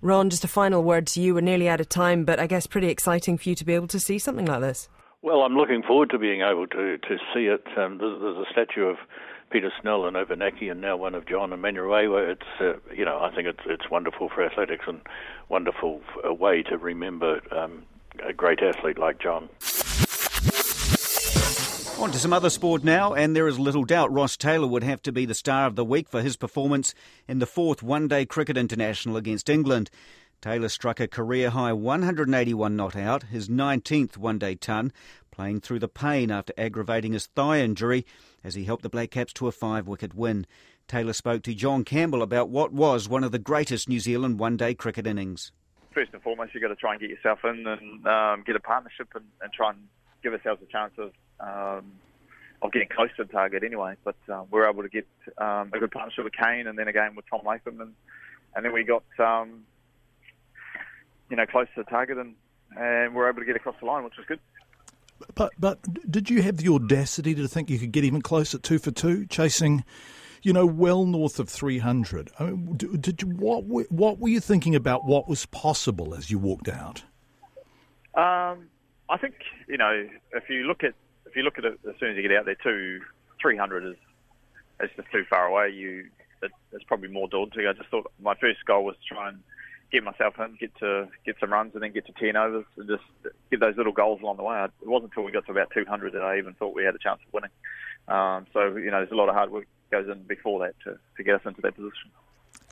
Ron, 0.00 0.30
just 0.30 0.44
a 0.44 0.48
final 0.48 0.82
word 0.82 1.06
to 1.08 1.20
you. 1.20 1.34
We're 1.34 1.42
nearly 1.42 1.68
out 1.68 1.80
of 1.80 1.88
time, 1.88 2.24
but 2.24 2.40
I 2.40 2.46
guess 2.46 2.66
pretty 2.66 2.88
exciting 2.88 3.38
for 3.38 3.50
you 3.50 3.54
to 3.54 3.64
be 3.64 3.74
able 3.74 3.88
to 3.88 4.00
see 4.00 4.18
something 4.18 4.46
like 4.46 4.60
this. 4.60 4.88
Well, 5.20 5.42
I'm 5.42 5.54
looking 5.54 5.82
forward 5.82 6.10
to 6.10 6.18
being 6.18 6.40
able 6.40 6.66
to, 6.68 6.98
to 6.98 7.16
see 7.32 7.46
it. 7.46 7.64
Um, 7.78 7.98
there's, 7.98 8.20
there's 8.20 8.38
a 8.38 8.50
statue 8.50 8.86
of 8.86 8.96
Peter 9.52 9.70
Snell 9.82 10.06
and 10.06 10.16
Opunake, 10.16 10.70
and 10.70 10.80
now 10.80 10.96
one 10.96 11.14
of 11.14 11.26
John 11.26 11.44
and 11.44 11.54
Emmanuel. 11.54 12.16
It's 12.16 12.42
uh, 12.58 12.74
you 12.94 13.04
know 13.04 13.20
I 13.20 13.34
think 13.34 13.46
it's 13.46 13.60
it's 13.66 13.90
wonderful 13.90 14.30
for 14.30 14.42
athletics 14.42 14.84
and 14.88 15.02
wonderful 15.50 16.00
way 16.24 16.62
to 16.62 16.78
remember 16.78 17.40
um, 17.54 17.82
a 18.26 18.32
great 18.32 18.60
athlete 18.62 18.98
like 18.98 19.20
John. 19.20 19.50
On 21.98 22.10
to 22.10 22.18
some 22.18 22.32
other 22.32 22.50
sport 22.50 22.82
now, 22.82 23.12
and 23.12 23.36
there 23.36 23.46
is 23.46 23.60
little 23.60 23.84
doubt 23.84 24.10
Ross 24.10 24.36
Taylor 24.36 24.66
would 24.66 24.82
have 24.82 25.02
to 25.02 25.12
be 25.12 25.26
the 25.26 25.34
star 25.34 25.66
of 25.66 25.76
the 25.76 25.84
week 25.84 26.08
for 26.08 26.22
his 26.22 26.36
performance 26.36 26.94
in 27.28 27.38
the 27.38 27.46
fourth 27.46 27.82
one 27.82 28.08
day 28.08 28.24
cricket 28.24 28.56
international 28.56 29.18
against 29.18 29.50
England. 29.50 29.90
Taylor 30.40 30.68
struck 30.68 30.98
a 30.98 31.06
career 31.06 31.50
high 31.50 31.72
181 31.72 32.74
not 32.74 32.96
out, 32.96 33.22
his 33.24 33.48
19th 33.48 34.16
one 34.16 34.38
day 34.38 34.56
ton, 34.56 34.92
playing 35.32 35.60
through 35.60 35.80
the 35.80 35.88
pain 35.88 36.30
after 36.30 36.52
aggravating 36.56 37.14
his 37.14 37.26
thigh 37.26 37.60
injury 37.60 38.06
as 38.44 38.54
he 38.54 38.64
helped 38.64 38.84
the 38.84 38.88
Black 38.88 39.10
Caps 39.10 39.32
to 39.32 39.48
a 39.48 39.52
five 39.52 39.88
wicket 39.88 40.14
win. 40.14 40.46
Taylor 40.86 41.12
spoke 41.12 41.42
to 41.44 41.54
John 41.54 41.84
Campbell 41.84 42.22
about 42.22 42.50
what 42.50 42.72
was 42.72 43.08
one 43.08 43.24
of 43.24 43.32
the 43.32 43.38
greatest 43.38 43.88
New 43.88 43.98
Zealand 43.98 44.38
one 44.38 44.56
day 44.56 44.74
cricket 44.74 45.06
innings. 45.06 45.50
First 45.92 46.12
and 46.12 46.22
foremost, 46.22 46.54
you've 46.54 46.62
got 46.62 46.68
to 46.68 46.76
try 46.76 46.92
and 46.92 47.00
get 47.00 47.10
yourself 47.10 47.40
in 47.44 47.66
and 47.66 48.06
um, 48.06 48.44
get 48.46 48.56
a 48.56 48.60
partnership 48.60 49.08
and, 49.14 49.24
and, 49.40 49.52
try 49.52 49.70
and 49.70 49.78
give 50.22 50.32
ourselves 50.32 50.62
a 50.62 50.70
chance 50.70 50.92
of 50.98 51.12
um, 51.40 51.92
of 52.62 52.72
getting 52.72 52.88
close 52.88 53.08
to 53.16 53.24
the 53.24 53.32
target 53.32 53.64
anyway. 53.64 53.94
But 54.04 54.16
um, 54.32 54.46
we 54.50 54.60
were 54.60 54.68
able 54.68 54.82
to 54.82 54.88
get 54.88 55.06
um, 55.38 55.70
a 55.72 55.78
good 55.78 55.90
partnership 55.90 56.24
with 56.24 56.34
Kane 56.34 56.66
and 56.66 56.78
then 56.78 56.88
again 56.88 57.14
with 57.16 57.24
Tom 57.28 57.40
Latham 57.44 57.80
and, 57.80 57.92
and 58.54 58.64
then 58.64 58.72
we 58.72 58.84
got 58.84 59.04
um, 59.18 59.64
you 61.28 61.36
know 61.36 61.46
close 61.46 61.66
to 61.74 61.82
the 61.82 61.90
target 61.90 62.18
and, 62.18 62.34
and 62.76 63.14
we 63.14 63.16
were 63.16 63.28
able 63.28 63.40
to 63.40 63.46
get 63.46 63.56
across 63.56 63.76
the 63.80 63.86
line, 63.86 64.04
which 64.04 64.16
was 64.16 64.26
good. 64.26 64.40
But 65.34 65.52
but 65.58 65.78
did 66.10 66.30
you 66.30 66.42
have 66.42 66.58
the 66.58 66.72
audacity 66.72 67.34
to 67.34 67.48
think 67.48 67.70
you 67.70 67.78
could 67.78 67.92
get 67.92 68.04
even 68.04 68.22
closer 68.22 68.58
two 68.58 68.78
for 68.78 68.90
two, 68.90 69.26
chasing, 69.26 69.84
you 70.42 70.52
know, 70.52 70.66
well 70.66 71.04
north 71.04 71.38
of 71.38 71.48
three 71.48 71.78
hundred? 71.78 72.30
I 72.38 72.44
mean, 72.44 72.76
did 72.76 73.22
you, 73.22 73.28
what 73.28 73.64
what 73.64 74.18
were 74.18 74.28
you 74.28 74.40
thinking 74.40 74.74
about 74.74 75.04
what 75.04 75.28
was 75.28 75.46
possible 75.46 76.14
as 76.14 76.30
you 76.30 76.38
walked 76.38 76.68
out? 76.68 77.04
Um, 78.14 78.68
I 79.08 79.16
think 79.20 79.34
you 79.68 79.78
know 79.78 80.08
if 80.32 80.48
you 80.48 80.64
look 80.64 80.84
at 80.84 80.94
if 81.26 81.36
you 81.36 81.42
look 81.42 81.58
at 81.58 81.64
it 81.64 81.78
as 81.88 81.94
soon 81.98 82.10
as 82.10 82.16
you 82.16 82.22
get 82.22 82.36
out 82.36 82.44
there, 82.44 82.56
two 82.62 83.00
three 83.40 83.56
hundred 83.56 83.86
is 83.86 83.96
is 84.82 84.90
just 84.96 85.10
too 85.10 85.24
far 85.28 85.46
away. 85.46 85.70
You 85.70 86.06
it, 86.42 86.50
it's 86.72 86.84
probably 86.84 87.08
more 87.08 87.28
daunting. 87.28 87.66
I 87.66 87.72
just 87.72 87.88
thought 87.88 88.10
my 88.20 88.34
first 88.34 88.64
goal 88.66 88.84
was 88.84 88.96
to 88.96 89.14
try 89.14 89.28
and 89.28 89.38
get 89.92 90.02
myself 90.02 90.34
in, 90.40 90.56
get 90.58 90.74
to 90.76 91.08
get 91.24 91.36
some 91.38 91.52
runs, 91.52 91.74
and 91.74 91.82
then 91.82 91.92
get 91.92 92.06
to 92.06 92.12
ten 92.12 92.36
overs, 92.36 92.64
and 92.76 92.88
just 92.88 93.04
get 93.50 93.60
those 93.60 93.76
little 93.76 93.92
goals 93.92 94.20
along 94.22 94.38
the 94.38 94.42
way. 94.42 94.64
It 94.64 94.88
wasn't 94.88 95.12
until 95.12 95.24
we 95.24 95.32
got 95.32 95.44
to 95.46 95.52
about 95.52 95.70
200 95.72 96.14
that 96.14 96.22
I 96.22 96.38
even 96.38 96.54
thought 96.54 96.74
we 96.74 96.84
had 96.84 96.94
a 96.94 96.98
chance 96.98 97.20
of 97.26 97.32
winning. 97.32 97.50
Um, 98.08 98.46
so 98.52 98.76
you 98.76 98.90
know, 98.90 98.98
there's 98.98 99.12
a 99.12 99.16
lot 99.16 99.28
of 99.28 99.34
hard 99.34 99.50
work 99.50 99.66
goes 99.90 100.08
in 100.08 100.22
before 100.22 100.60
that 100.60 100.74
to, 100.84 100.98
to 101.16 101.22
get 101.22 101.34
us 101.34 101.42
into 101.44 101.60
that 101.60 101.76
position. 101.76 102.10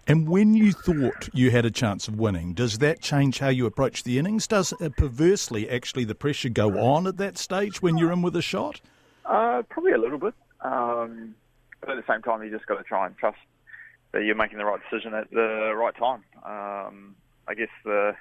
And 0.07 0.29
when 0.29 0.55
you 0.55 0.73
thought 0.73 1.29
you 1.33 1.51
had 1.51 1.65
a 1.65 1.71
chance 1.71 2.09
of 2.09 2.19
winning, 2.19 2.55
does 2.55 2.79
that 2.79 3.01
change 3.01 3.39
how 3.39 3.49
you 3.49 3.67
approach 3.67 4.03
the 4.03 4.19
innings? 4.19 4.47
Does 4.47 4.73
uh, 4.73 4.89
perversely 4.97 5.69
actually 5.71 6.05
the 6.05 6.15
pressure 6.15 6.49
go 6.49 6.79
on 6.79 7.07
at 7.07 7.19
that 7.19 7.39
stage 7.39 7.83
when 7.83 7.99
you're 7.99 8.11
in 8.11 8.23
with 8.23 8.35
a 8.35 8.43
shot? 8.43 8.81
Uh, 9.27 9.63
probably 9.69 9.93
a 9.93 9.99
little 9.99 10.19
bit. 10.19 10.35
Um, 10.63 11.35
but 11.81 11.91
at 11.91 11.97
the 11.97 12.13
same 12.13 12.23
time, 12.23 12.43
you 12.43 12.51
just 12.51 12.67
got 12.67 12.79
to 12.79 12.83
try 12.83 13.07
and 13.07 13.17
trust 13.19 13.39
that 14.13 14.25
you're 14.25 14.35
making 14.35 14.59
the 14.59 14.65
right 14.65 14.81
decision 14.91 15.15
at 15.15 15.31
the 15.31 15.73
right 15.77 15.95
time. 15.95 16.25
Um, 16.45 17.15
I 17.47 17.55
guess 17.55 17.69
the, 17.85 18.15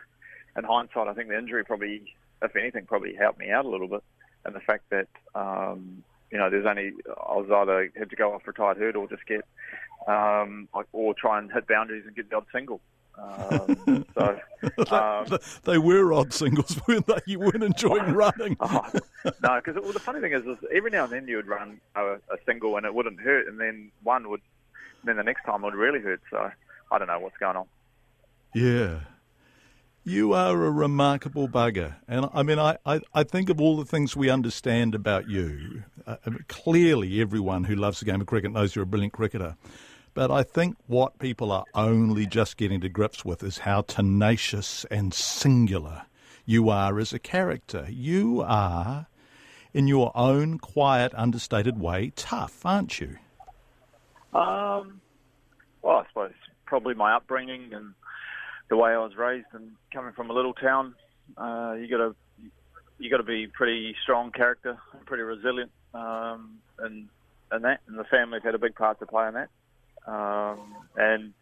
in 0.57 0.63
hindsight, 0.63 1.07
I 1.07 1.13
think 1.13 1.29
the 1.29 1.37
injury 1.37 1.63
probably, 1.63 2.13
if 2.41 2.55
anything, 2.55 2.85
probably 2.85 3.15
helped 3.15 3.39
me 3.39 3.49
out 3.49 3.65
a 3.65 3.69
little 3.69 3.87
bit, 3.87 4.03
and 4.45 4.55
the 4.55 4.59
fact 4.59 4.89
that 4.89 5.07
um, 5.35 6.03
you 6.31 6.37
know 6.37 6.49
there's 6.49 6.65
only 6.65 6.93
I 7.07 7.35
was 7.35 7.49
either 7.51 7.91
had 7.97 8.09
to 8.09 8.15
go 8.15 8.33
off 8.33 8.47
retired 8.47 8.77
hurt 8.77 8.95
or 8.95 9.07
just 9.07 9.25
get 9.25 9.45
um, 10.07 10.67
or 10.93 11.13
try 11.13 11.39
and 11.39 11.51
hit 11.51 11.67
boundaries 11.67 12.03
and 12.05 12.15
get 12.15 12.29
the 12.29 12.37
odd 12.37 12.45
single. 12.51 12.81
Um, 13.17 14.05
so 14.13 14.39
um, 14.91 15.39
they 15.63 15.77
were 15.77 16.13
odd 16.13 16.33
singles, 16.33 16.79
weren't 16.87 17.05
they? 17.07 17.19
You 17.25 17.39
weren't 17.39 17.63
enjoying 17.63 18.13
running. 18.13 18.55
oh, 18.59 18.89
no, 19.43 19.61
because 19.63 19.75
well, 19.81 19.91
the 19.91 19.99
funny 19.99 20.21
thing 20.21 20.33
is, 20.33 20.45
is, 20.45 20.57
every 20.73 20.91
now 20.91 21.03
and 21.03 21.13
then 21.13 21.27
you 21.27 21.35
would 21.35 21.47
run 21.47 21.81
a, 21.95 22.13
a 22.13 22.37
single 22.45 22.77
and 22.77 22.85
it 22.85 22.93
wouldn't 22.93 23.19
hurt, 23.19 23.47
and 23.47 23.59
then 23.59 23.91
one 24.03 24.29
would 24.29 24.41
then 25.03 25.17
the 25.17 25.23
next 25.23 25.43
time 25.43 25.63
it 25.63 25.65
would 25.65 25.75
really 25.75 25.99
hurt. 25.99 26.21
So 26.29 26.51
I 26.91 26.97
don't 26.97 27.07
know 27.07 27.19
what's 27.19 27.37
going 27.37 27.55
on. 27.55 27.65
Yeah. 28.53 29.01
You 30.03 30.33
are 30.33 30.65
a 30.65 30.71
remarkable 30.71 31.47
bugger. 31.47 31.95
And 32.07 32.27
I 32.33 32.41
mean, 32.41 32.57
I, 32.57 32.77
I, 32.85 33.01
I 33.13 33.23
think 33.23 33.49
of 33.49 33.61
all 33.61 33.77
the 33.77 33.85
things 33.85 34.15
we 34.15 34.29
understand 34.29 34.95
about 34.95 35.29
you. 35.29 35.83
Uh, 36.07 36.15
clearly, 36.47 37.21
everyone 37.21 37.65
who 37.65 37.75
loves 37.75 37.99
the 37.99 38.05
game 38.05 38.21
of 38.21 38.27
cricket 38.27 38.51
knows 38.51 38.75
you're 38.75 38.83
a 38.83 38.87
brilliant 38.87 39.13
cricketer. 39.13 39.55
But 40.13 40.31
I 40.31 40.43
think 40.43 40.77
what 40.87 41.19
people 41.19 41.51
are 41.51 41.65
only 41.75 42.25
just 42.25 42.57
getting 42.57 42.81
to 42.81 42.89
grips 42.89 43.23
with 43.23 43.43
is 43.43 43.59
how 43.59 43.81
tenacious 43.81 44.85
and 44.89 45.13
singular 45.13 46.03
you 46.45 46.69
are 46.69 46.97
as 46.97 47.13
a 47.13 47.19
character. 47.19 47.85
You 47.89 48.41
are, 48.41 49.07
in 49.73 49.87
your 49.87 50.11
own 50.15 50.57
quiet, 50.57 51.13
understated 51.13 51.79
way, 51.79 52.11
tough, 52.15 52.65
aren't 52.65 52.99
you? 52.99 53.17
Um, 54.33 55.01
well, 55.81 55.97
I 55.97 56.05
suppose 56.07 56.33
probably 56.65 56.93
my 56.93 57.15
upbringing 57.15 57.73
and 57.73 57.93
the 58.69 58.77
way 58.77 58.91
I 58.91 58.97
was 58.97 59.15
raised, 59.17 59.47
and 59.53 59.71
coming 59.91 60.13
from 60.13 60.29
a 60.29 60.33
little 60.33 60.53
town, 60.53 60.93
uh, 61.37 61.73
you 61.79 61.87
got 61.89 61.97
to 61.97 62.15
you 62.99 63.09
got 63.09 63.17
to 63.17 63.23
be 63.23 63.47
pretty 63.47 63.95
strong 64.03 64.31
character, 64.31 64.77
and 64.93 65.05
pretty 65.05 65.23
resilient, 65.23 65.71
um, 65.93 66.59
and 66.77 67.07
and 67.51 67.63
that, 67.63 67.81
and 67.87 67.97
the 67.97 68.03
family's 68.05 68.43
had 68.43 68.55
a 68.55 68.59
big 68.59 68.75
part 68.75 68.99
to 68.99 69.05
play 69.05 69.27
in 69.27 69.33
that. 69.33 69.49
Um, 70.05 70.75
and 70.95 71.33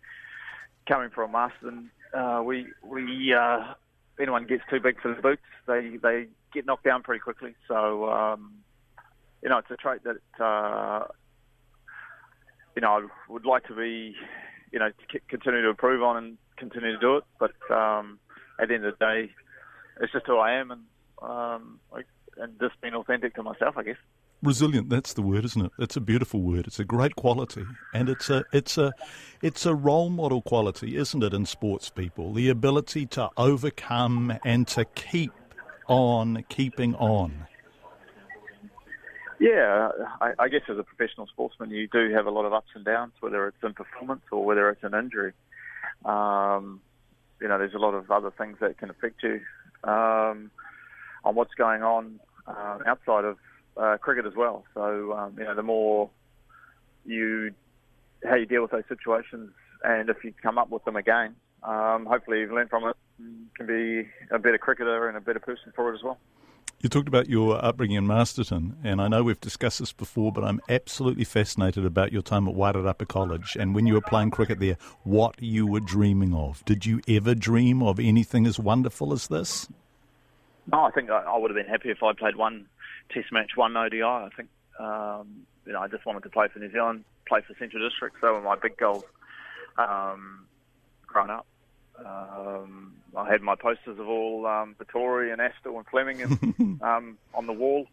coming 0.87 1.09
from 1.09 1.31
Masterton, 1.33 1.91
uh, 2.13 2.41
we 2.45 2.67
we 2.83 3.33
uh, 3.33 3.73
anyone 4.19 4.45
gets 4.45 4.63
too 4.69 4.79
big 4.79 5.01
for 5.01 5.13
the 5.13 5.21
boots, 5.21 5.41
they 5.67 5.97
they 6.01 6.27
get 6.53 6.65
knocked 6.65 6.85
down 6.85 7.03
pretty 7.03 7.19
quickly. 7.19 7.55
So 7.67 8.09
um, 8.09 8.53
you 9.43 9.49
know, 9.49 9.57
it's 9.57 9.71
a 9.71 9.75
trait 9.75 10.01
that 10.03 10.43
uh, 10.43 11.07
you 12.77 12.81
know 12.81 12.91
I 12.91 13.31
would 13.31 13.43
like 13.43 13.65
to 13.69 13.75
be, 13.75 14.15
you 14.71 14.77
know, 14.77 14.89
to 14.89 15.19
continue 15.27 15.63
to 15.63 15.69
improve 15.69 16.03
on 16.03 16.15
and 16.15 16.37
continue 16.57 16.91
to 16.91 16.99
do 16.99 17.17
it. 17.17 17.23
But 17.39 17.55
um, 17.75 18.19
at 18.61 18.67
the 18.67 18.75
end 18.75 18.85
of 18.85 18.93
the 18.99 19.03
day, 19.03 19.31
it's 19.99 20.13
just 20.13 20.27
who 20.27 20.37
I 20.37 20.53
am, 20.53 20.69
and 20.69 20.81
um, 21.19 21.79
I, 21.91 22.03
and 22.37 22.53
just 22.59 22.79
being 22.79 22.93
authentic 22.93 23.33
to 23.33 23.41
myself, 23.41 23.79
I 23.79 23.83
guess. 23.83 23.95
Resilient, 24.43 24.91
that's 24.91 25.13
the 25.13 25.23
word, 25.23 25.43
isn't 25.43 25.65
it? 25.65 25.71
It's 25.79 25.95
a 25.95 25.99
beautiful 25.99 26.43
word. 26.43 26.67
It's 26.67 26.79
a 26.79 26.85
great 26.85 27.15
quality, 27.15 27.65
and 27.95 28.09
it's 28.09 28.29
a 28.29 28.45
it's 28.53 28.77
a 28.77 28.93
it's 29.41 29.65
a 29.65 29.73
role 29.73 30.11
model 30.11 30.43
quality, 30.43 30.97
isn't 30.97 31.23
it, 31.23 31.33
in 31.33 31.47
sports 31.47 31.89
people? 31.89 32.31
The 32.31 32.49
ability 32.49 33.07
to 33.07 33.31
overcome 33.37 34.37
and 34.45 34.67
to 34.67 34.85
keep 34.85 35.31
on 35.87 36.45
keeping 36.47 36.93
on. 36.93 37.47
Yeah, 39.39 39.89
I, 40.19 40.33
I 40.39 40.47
guess 40.49 40.61
as 40.69 40.77
a 40.79 40.83
professional 40.83 41.27
sportsman, 41.27 41.69
you 41.69 41.87
do 41.87 42.11
have 42.13 42.25
a 42.25 42.31
lot 42.31 42.45
of 42.45 42.53
ups 42.53 42.69
and 42.73 42.83
downs, 42.83 43.13
whether 43.19 43.47
it's 43.47 43.57
in 43.63 43.73
performance 43.73 44.23
or 44.31 44.43
whether 44.43 44.69
it's 44.69 44.83
an 44.83 44.95
injury. 44.95 45.33
Um, 46.05 46.81
you 47.39 47.47
know, 47.47 47.59
there's 47.59 47.75
a 47.75 47.79
lot 47.79 47.93
of 47.93 48.09
other 48.09 48.31
things 48.31 48.57
that 48.61 48.77
can 48.79 48.89
affect 48.89 49.21
you 49.21 49.39
um, 49.83 50.49
on 51.23 51.35
what's 51.35 51.53
going 51.53 51.83
on 51.83 52.19
uh, 52.47 52.79
outside 52.87 53.25
of 53.25 53.37
uh, 53.77 53.97
cricket 53.97 54.25
as 54.25 54.33
well. 54.35 54.63
So, 54.73 55.13
um, 55.13 55.35
you 55.37 55.43
know, 55.43 55.53
the 55.53 55.63
more 55.63 56.09
you 57.05 57.51
how 58.27 58.35
you 58.35 58.47
deal 58.47 58.63
with 58.63 58.71
those 58.71 58.87
situations, 58.89 59.51
and 59.83 60.09
if 60.09 60.23
you 60.23 60.33
come 60.41 60.57
up 60.57 60.71
with 60.71 60.83
them 60.85 60.95
again, 60.95 61.35
um, 61.61 62.07
hopefully 62.07 62.39
you've 62.39 62.51
learned 62.51 62.71
from 62.71 62.85
it, 62.85 62.95
and 63.19 63.53
can 63.55 63.67
be 63.67 64.09
a 64.31 64.39
better 64.39 64.57
cricketer 64.57 65.07
and 65.07 65.15
a 65.15 65.21
better 65.21 65.39
person 65.39 65.71
for 65.75 65.91
it 65.91 65.95
as 65.95 66.03
well. 66.03 66.17
You 66.79 66.89
talked 66.89 67.07
about 67.07 67.27
your 67.27 67.63
upbringing 67.63 67.97
in 67.97 68.05
Masterton, 68.05 68.77
and 68.83 69.01
I 69.01 69.07
know 69.07 69.23
we've 69.23 69.41
discussed 69.41 69.79
this 69.79 69.91
before, 69.91 70.31
but 70.31 70.43
I'm 70.43 70.61
absolutely 70.69 71.23
fascinated 71.23 71.85
about 71.85 72.11
your 72.11 72.21
time 72.21 72.47
at 72.47 72.53
Wairarapa 72.53 73.07
College 73.07 73.57
and 73.59 73.73
when 73.73 73.87
you 73.87 73.95
were 73.95 74.01
playing 74.01 74.29
cricket 74.29 74.59
there, 74.59 74.77
what 75.03 75.41
you 75.41 75.65
were 75.65 75.79
dreaming 75.79 76.35
of. 76.35 76.63
Did 76.65 76.85
you 76.85 77.01
ever 77.07 77.33
dream 77.33 77.81
of 77.81 77.99
anything 77.99 78.45
as 78.45 78.59
wonderful 78.59 79.11
as 79.11 79.27
this? 79.27 79.67
No, 80.71 80.83
I 80.83 80.91
think 80.91 81.09
I, 81.09 81.35
would 81.35 81.49
have 81.49 81.55
been 81.55 81.65
happy 81.65 81.89
if 81.89 82.03
I 82.03 82.13
played 82.13 82.35
one 82.35 82.67
Test 83.09 83.31
match, 83.31 83.51
one 83.55 83.75
ODI. 83.75 84.03
I 84.03 84.29
think 84.35 84.49
um, 84.79 85.47
you 85.65 85.73
know 85.73 85.79
I 85.79 85.87
just 85.87 86.05
wanted 86.05 86.23
to 86.23 86.29
play 86.29 86.47
for 86.49 86.59
New 86.59 86.71
Zealand, 86.71 87.05
play 87.25 87.41
for 87.41 87.55
Central 87.57 87.87
District. 87.89 88.17
So 88.21 88.33
were 88.33 88.41
my 88.41 88.55
big 88.55 88.77
goals 88.77 89.03
um, 89.77 90.45
growing 91.07 91.31
up. 91.31 91.47
Um, 92.05 92.93
I 93.15 93.29
had 93.29 93.41
my 93.41 93.55
posters 93.55 93.99
of 93.99 94.07
all 94.07 94.45
um, 94.45 94.75
Vettori 94.79 95.31
and 95.31 95.41
Astle 95.41 95.77
and 95.77 95.85
Fleming 95.87 96.21
and, 96.21 96.81
um, 96.81 97.17
on 97.33 97.47
the 97.47 97.53
wall 97.53 97.87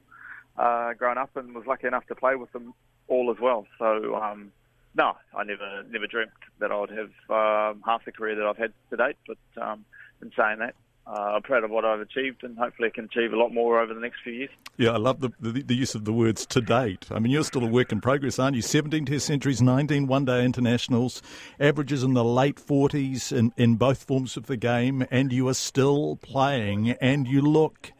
uh, 0.58 0.92
growing 0.94 1.18
up, 1.18 1.36
and 1.36 1.54
was 1.54 1.66
lucky 1.66 1.86
enough 1.86 2.06
to 2.06 2.14
play 2.14 2.36
with 2.36 2.52
them 2.52 2.74
all 3.08 3.30
as 3.30 3.40
well. 3.40 3.66
So 3.78 4.14
um, 4.16 4.52
no, 4.94 5.16
I 5.36 5.44
never 5.44 5.84
never 5.90 6.06
dreamt 6.06 6.30
that 6.60 6.70
I 6.70 6.80
would 6.80 6.90
have 6.90 7.10
um, 7.30 7.82
half 7.84 8.04
the 8.04 8.12
career 8.12 8.36
that 8.36 8.46
I've 8.46 8.56
had 8.56 8.72
to 8.90 8.96
date. 8.96 9.16
But 9.26 9.62
um, 9.62 9.84
in 10.22 10.30
saying 10.36 10.58
that, 10.60 10.74
uh, 11.06 11.34
I'm 11.34 11.42
proud 11.42 11.64
of 11.64 11.70
what 11.70 11.84
I've 11.84 12.00
achieved, 12.00 12.44
and 12.44 12.56
hopefully 12.56 12.88
I 12.88 12.94
can 12.94 13.04
achieve 13.04 13.34
a 13.34 13.36
lot 13.36 13.52
more 13.52 13.78
over 13.78 13.92
the 13.92 14.00
next 14.00 14.20
few 14.24 14.32
years. 14.32 14.50
Yeah, 14.78 14.92
I 14.92 14.96
love 14.96 15.20
the, 15.20 15.30
the, 15.38 15.62
the 15.62 15.74
use 15.74 15.94
of 15.94 16.06
the 16.06 16.14
words 16.14 16.46
to 16.46 16.62
date. 16.62 17.06
I 17.10 17.18
mean, 17.18 17.30
you're 17.30 17.44
still 17.44 17.62
a 17.62 17.68
work 17.68 17.92
in 17.92 18.00
progress, 18.00 18.38
aren't 18.38 18.56
you? 18.56 18.62
17 18.62 19.04
Test 19.04 19.26
centuries, 19.26 19.60
19 19.60 20.06
one 20.06 20.24
day 20.24 20.44
internationals, 20.44 21.20
averages 21.60 22.02
in 22.02 22.14
the 22.14 22.24
late 22.24 22.56
40s 22.56 23.36
in, 23.36 23.52
in 23.58 23.76
both 23.76 24.04
forms 24.04 24.38
of 24.38 24.46
the 24.46 24.56
game, 24.56 25.06
and 25.10 25.30
you 25.30 25.46
are 25.48 25.54
still 25.54 26.16
playing, 26.16 26.92
and 26.92 27.28
you 27.28 27.42
look 27.42 27.92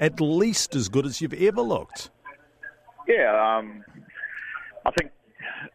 at 0.00 0.18
least 0.18 0.74
as 0.74 0.88
good 0.88 1.04
as 1.04 1.20
you've 1.20 1.34
ever 1.34 1.60
looked. 1.60 2.10
Yeah, 3.06 3.58
um, 3.58 3.84
I 4.86 4.90
think 4.92 5.10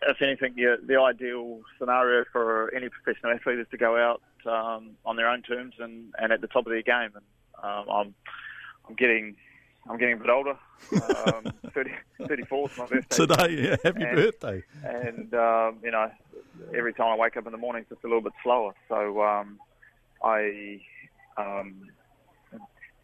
if 0.08 0.22
anything, 0.22 0.56
the, 0.56 0.78
the 0.84 1.00
ideal 1.00 1.62
scenario 1.78 2.26
for 2.32 2.74
any 2.74 2.90
professional 2.90 3.34
athlete 3.34 3.60
is 3.60 3.68
to 3.70 3.78
go 3.78 3.96
out 3.96 4.22
um, 4.46 4.92
on 5.06 5.16
their 5.16 5.28
own 5.28 5.42
terms 5.42 5.76
and, 5.80 6.14
and 6.18 6.32
at 6.32 6.42
the 6.42 6.48
top 6.48 6.66
of 6.66 6.72
their 6.72 6.82
game. 6.82 7.12
And 7.16 7.64
um, 7.64 7.90
I'm 7.90 8.16
I'm 8.88 8.96
getting 8.96 9.36
I'm 9.90 9.98
getting 9.98 10.16
a 10.16 10.18
bit 10.18 10.30
older. 10.30 10.58
Um, 11.26 11.54
30, 11.74 11.92
34 12.28 12.70
is 12.70 12.78
my 12.78 12.86
birthday 12.86 13.16
today. 13.16 13.64
Yeah, 13.64 13.76
happy 13.84 14.04
and, 14.04 14.16
birthday! 14.16 14.64
And 14.84 15.34
um, 15.34 15.78
you 15.84 15.92
know, 15.92 16.12
every 16.76 16.94
time 16.94 17.08
I 17.08 17.16
wake 17.16 17.38
up 17.38 17.46
in 17.46 17.52
the 17.52 17.58
morning, 17.58 17.82
it's 17.82 17.90
just 17.90 18.04
a 18.04 18.08
little 18.08 18.22
bit 18.22 18.34
slower. 18.44 18.74
So 18.88 19.22
um, 19.24 19.60
I 20.24 20.82
um, 21.38 21.90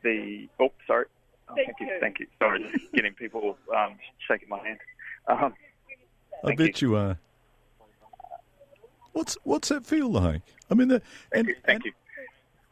the 0.04 0.47
oh 0.60 0.71
sorry. 0.88 1.06
Oh, 1.49 1.56
Thank 1.56 1.67
thank 1.67 1.80
you, 1.80 1.88
you. 1.88 1.99
thank 1.99 2.19
you. 2.19 2.28
Sorry, 2.38 2.63
just 2.71 2.91
getting 2.93 3.13
people 3.13 3.58
um, 3.75 3.95
shaking 4.28 4.49
my 4.49 4.60
hand. 4.60 4.80
Um, 5.28 5.54
I 6.43 6.56
bet 6.56 6.82
you. 6.82 6.95
are. 6.95 7.17
What's 9.13 9.38
what's 9.43 9.69
that 9.69 9.86
feel 9.86 10.10
like? 10.12 10.41
I 10.69 10.74
mean, 10.76 10.88
the, 10.89 11.02
and, 11.34 11.50
thank 11.65 11.86
you. 11.86 11.91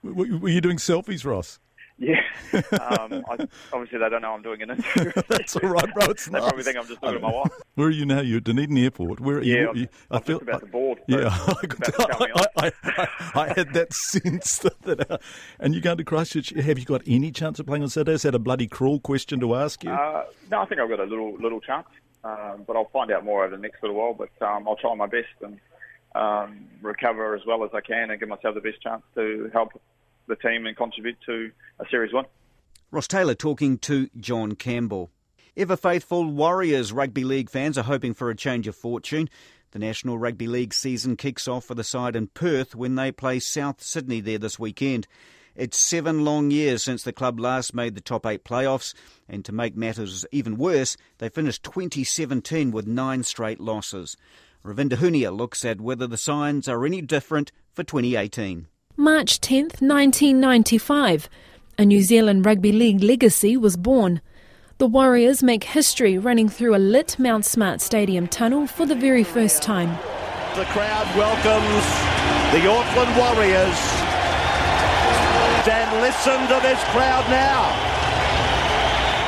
Were, 0.03 0.37
were 0.37 0.49
you 0.49 0.61
doing 0.61 0.77
selfies, 0.77 1.25
Ross? 1.25 1.59
Yeah. 1.97 2.21
Um, 2.53 3.23
I, 3.29 3.45
obviously, 3.73 3.99
they 3.99 4.07
don't 4.09 4.21
know 4.21 4.31
I'm 4.33 4.41
doing 4.41 4.61
an 4.61 4.69
interview. 4.95 5.11
That's 5.27 5.55
all 5.57 5.69
right, 5.69 5.93
bro. 5.93 6.05
It's 6.05 6.25
they 6.27 6.31
nice. 6.39 6.43
probably 6.47 6.63
think 6.63 6.77
I'm 6.77 6.87
just 6.87 7.01
to 7.01 7.19
my 7.19 7.29
wife. 7.31 7.51
Where 7.75 7.87
are 7.87 7.91
you 7.91 8.05
now? 8.05 8.21
You're 8.21 8.37
at 8.37 8.45
Dunedin 8.45 8.77
Airport. 8.77 9.19
Where 9.19 9.37
are 9.39 9.43
Yeah, 9.43 9.55
you? 9.55 9.67
I'm- 9.67 9.75
you- 9.77 9.87
I'm 10.11 10.23
just 10.23 10.41
about 10.43 10.59
to 10.61 10.65
board, 10.67 10.99
Yeah, 11.07 11.27
I, 11.29 11.51
about 11.51 11.83
to 11.83 11.91
tell 11.91 12.19
me 12.19 12.27
I, 12.35 12.45
I, 12.57 12.71
I, 12.83 13.07
I 13.41 13.47
had 13.53 13.73
that 13.73 13.93
sense 13.93 14.59
that. 14.59 14.81
that 14.83 15.11
uh, 15.11 15.17
and 15.59 15.73
you're 15.73 15.81
going 15.81 15.97
to 15.97 16.03
Christchurch. 16.05 16.51
Have 16.51 16.79
you 16.79 16.85
got 16.85 17.01
any 17.05 17.31
chance 17.31 17.59
of 17.59 17.65
playing 17.65 17.83
on 17.83 17.89
Saturday? 17.89 18.13
Is 18.13 18.21
that 18.21 18.33
a 18.35 18.39
bloody 18.39 18.67
cruel 18.67 18.99
question 19.01 19.39
to 19.41 19.55
ask 19.55 19.83
you? 19.83 19.91
Uh, 19.91 20.25
no, 20.49 20.61
I 20.61 20.65
think 20.67 20.79
I've 20.79 20.89
got 20.89 20.99
a 21.01 21.03
little 21.05 21.35
little 21.37 21.59
chance, 21.59 21.87
um, 22.23 22.63
but 22.65 22.75
I'll 22.77 22.89
find 22.93 23.11
out 23.11 23.25
more 23.25 23.43
over 23.43 23.55
the 23.55 23.61
next 23.61 23.83
little 23.83 23.97
while. 23.97 24.13
But 24.13 24.29
um, 24.45 24.67
I'll 24.67 24.77
try 24.77 24.93
my 24.95 25.07
best 25.07 25.27
and 25.41 25.59
um, 26.15 26.67
recover 26.81 27.35
as 27.35 27.41
well 27.45 27.63
as 27.63 27.71
I 27.73 27.81
can 27.81 28.11
and 28.11 28.19
give 28.19 28.29
myself 28.29 28.55
the 28.55 28.61
best 28.61 28.81
chance 28.81 29.03
to 29.15 29.49
help 29.53 29.79
the 30.27 30.35
team 30.35 30.65
and 30.65 30.75
contribute 30.75 31.17
to 31.25 31.51
a 31.79 31.85
series 31.89 32.13
one. 32.13 32.25
Ross 32.91 33.07
Taylor 33.07 33.35
talking 33.35 33.77
to 33.79 34.09
John 34.19 34.53
Campbell. 34.55 35.09
Ever 35.55 35.75
faithful 35.75 36.25
Warriors 36.25 36.93
rugby 36.93 37.23
league 37.23 37.49
fans 37.49 37.77
are 37.77 37.83
hoping 37.83 38.13
for 38.13 38.29
a 38.29 38.35
change 38.35 38.67
of 38.67 38.75
fortune. 38.75 39.29
The 39.71 39.79
National 39.79 40.17
Rugby 40.17 40.47
League 40.47 40.73
season 40.73 41.17
kicks 41.17 41.47
off 41.47 41.65
for 41.65 41.75
the 41.75 41.83
side 41.83 42.15
in 42.15 42.27
Perth 42.27 42.73
when 42.73 42.95
they 42.95 43.11
play 43.11 43.39
South 43.39 43.81
Sydney 43.81 44.21
there 44.21 44.37
this 44.37 44.57
weekend. 44.57 45.07
It's 45.55 45.77
seven 45.77 46.23
long 46.23 46.51
years 46.51 46.83
since 46.83 47.03
the 47.03 47.11
club 47.11 47.39
last 47.39 47.73
made 47.73 47.95
the 47.95 48.01
top 48.01 48.25
eight 48.25 48.45
playoffs, 48.45 48.93
and 49.27 49.43
to 49.43 49.51
make 49.51 49.75
matters 49.75 50.23
even 50.31 50.55
worse, 50.55 50.95
they 51.17 51.29
finished 51.29 51.63
2017 51.63 52.71
with 52.71 52.85
nine 52.85 53.23
straight 53.23 53.59
losses. 53.59 54.15
Ravinda 54.65 54.93
Hunia 54.93 55.35
looks 55.35 55.63
at 55.63 55.79
whether 55.79 56.07
the 56.07 56.17
signs 56.17 56.67
are 56.67 56.85
any 56.85 57.01
different 57.01 57.51
for 57.73 57.83
2018. 57.83 58.67
March 58.95 59.39
10th, 59.39 59.81
1995, 59.81 61.29
a 61.77 61.85
New 61.85 62.01
Zealand 62.01 62.45
Rugby 62.45 62.71
League 62.71 63.03
legacy 63.03 63.55
was 63.55 63.77
born. 63.77 64.21
The 64.79 64.87
Warriors 64.87 65.41
make 65.41 65.63
history 65.63 66.17
running 66.17 66.49
through 66.49 66.75
a 66.75 66.77
lit 66.77 67.17
Mount 67.17 67.45
Smart 67.45 67.81
Stadium 67.81 68.27
tunnel 68.27 68.67
for 68.67 68.85
the 68.85 68.95
very 68.95 69.23
first 69.23 69.61
time. 69.61 69.89
The 70.55 70.65
crowd 70.65 71.07
welcomes 71.15 71.85
the 72.51 72.67
Auckland 72.67 73.15
Warriors. 73.17 73.77
Dan, 75.65 76.01
listen 76.01 76.39
to 76.47 76.59
this 76.61 76.83
crowd 76.85 77.29
now. 77.29 78.06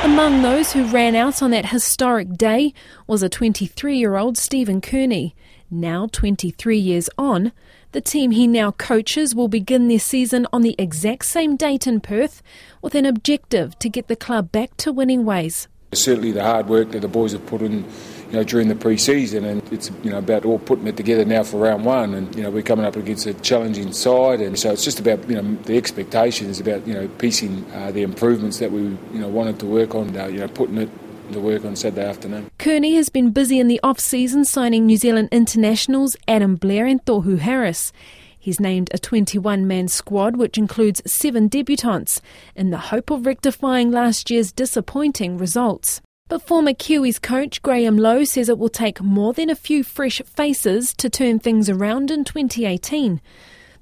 Among 0.02 0.40
those 0.40 0.72
who 0.72 0.86
ran 0.86 1.14
out 1.14 1.42
on 1.42 1.50
that 1.50 1.66
historic 1.66 2.38
day 2.38 2.72
was 3.06 3.22
a 3.22 3.28
23 3.28 3.98
year 3.98 4.16
old 4.16 4.38
Stephen 4.38 4.80
Kearney. 4.80 5.34
Now 5.70 6.06
23 6.10 6.78
years 6.78 7.10
on, 7.18 7.52
The 7.92 8.00
team 8.00 8.30
he 8.30 8.46
now 8.46 8.70
coaches 8.70 9.34
will 9.34 9.48
begin 9.48 9.88
their 9.88 9.98
season 9.98 10.46
on 10.54 10.62
the 10.62 10.74
exact 10.78 11.26
same 11.26 11.54
date 11.54 11.86
in 11.86 12.00
Perth 12.00 12.42
with 12.80 12.94
an 12.94 13.04
objective 13.04 13.78
to 13.80 13.90
get 13.90 14.08
the 14.08 14.16
club 14.16 14.50
back 14.50 14.74
to 14.78 14.90
winning 14.90 15.26
ways. 15.26 15.68
Certainly 15.92 16.32
the 16.32 16.44
hard 16.44 16.68
work 16.68 16.92
that 16.92 17.00
the 17.00 17.08
boys 17.08 17.32
have 17.32 17.44
put 17.44 17.60
in 17.60 17.84
you 18.30 18.36
know, 18.36 18.44
during 18.44 18.68
the 18.68 18.76
pre-season, 18.76 19.44
and 19.44 19.60
it's 19.72 19.90
you 20.04 20.10
know 20.10 20.18
about 20.18 20.44
all 20.44 20.60
putting 20.60 20.86
it 20.86 20.96
together 20.96 21.24
now 21.24 21.42
for 21.42 21.58
round 21.58 21.84
one. 21.84 22.14
And 22.14 22.34
you 22.36 22.42
know 22.42 22.50
we're 22.50 22.62
coming 22.62 22.84
up 22.84 22.94
against 22.94 23.26
a 23.26 23.34
challenging 23.34 23.92
side, 23.92 24.40
and 24.40 24.58
so 24.58 24.70
it's 24.70 24.84
just 24.84 25.00
about 25.00 25.28
you 25.28 25.40
know 25.40 25.56
the 25.64 25.76
expectations 25.76 26.60
about 26.60 26.86
you 26.86 26.94
know 26.94 27.08
piecing 27.18 27.64
uh, 27.72 27.90
the 27.90 28.02
improvements 28.02 28.58
that 28.60 28.70
we 28.70 28.82
you 28.82 29.20
know 29.20 29.28
wanted 29.28 29.58
to 29.60 29.66
work 29.66 29.94
on, 29.94 30.16
uh, 30.16 30.26
you 30.26 30.38
know 30.38 30.48
putting 30.48 30.78
it 30.78 30.90
to 31.32 31.40
work 31.40 31.64
on 31.64 31.74
Saturday 31.74 32.06
afternoon. 32.06 32.50
Kearney 32.58 32.94
has 32.94 33.08
been 33.08 33.30
busy 33.30 33.58
in 33.58 33.68
the 33.68 33.80
off-season 33.82 34.44
signing 34.44 34.86
New 34.86 34.96
Zealand 34.96 35.28
internationals 35.32 36.16
Adam 36.28 36.56
Blair 36.56 36.86
and 36.86 37.04
Tohu 37.04 37.38
Harris. 37.38 37.92
He's 38.38 38.58
named 38.58 38.90
a 38.94 38.98
21 38.98 39.66
man 39.66 39.88
squad, 39.88 40.36
which 40.36 40.56
includes 40.56 41.02
seven 41.04 41.50
debutants, 41.50 42.20
in 42.56 42.70
the 42.70 42.78
hope 42.78 43.10
of 43.10 43.26
rectifying 43.26 43.90
last 43.90 44.30
year's 44.30 44.50
disappointing 44.50 45.36
results. 45.36 46.00
But 46.30 46.42
former 46.42 46.74
Kiwis 46.74 47.20
coach 47.20 47.60
Graham 47.60 47.98
Lowe 47.98 48.22
says 48.22 48.48
it 48.48 48.56
will 48.56 48.68
take 48.68 49.02
more 49.02 49.32
than 49.32 49.50
a 49.50 49.56
few 49.56 49.82
fresh 49.82 50.22
faces 50.24 50.94
to 50.94 51.10
turn 51.10 51.40
things 51.40 51.68
around 51.68 52.08
in 52.08 52.22
2018. 52.22 53.20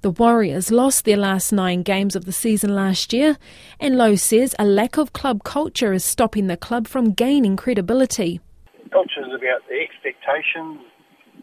The 0.00 0.08
Warriors 0.08 0.70
lost 0.70 1.04
their 1.04 1.18
last 1.18 1.52
nine 1.52 1.82
games 1.82 2.16
of 2.16 2.24
the 2.24 2.32
season 2.32 2.74
last 2.74 3.12
year, 3.12 3.36
and 3.78 3.98
Lowe 3.98 4.14
says 4.14 4.54
a 4.58 4.64
lack 4.64 4.96
of 4.96 5.12
club 5.12 5.44
culture 5.44 5.92
is 5.92 6.06
stopping 6.06 6.46
the 6.46 6.56
club 6.56 6.88
from 6.88 7.12
gaining 7.12 7.54
credibility. 7.54 8.40
Culture 8.90 9.28
is 9.28 9.34
about 9.36 9.68
the 9.68 9.84
expectations, 9.84 10.80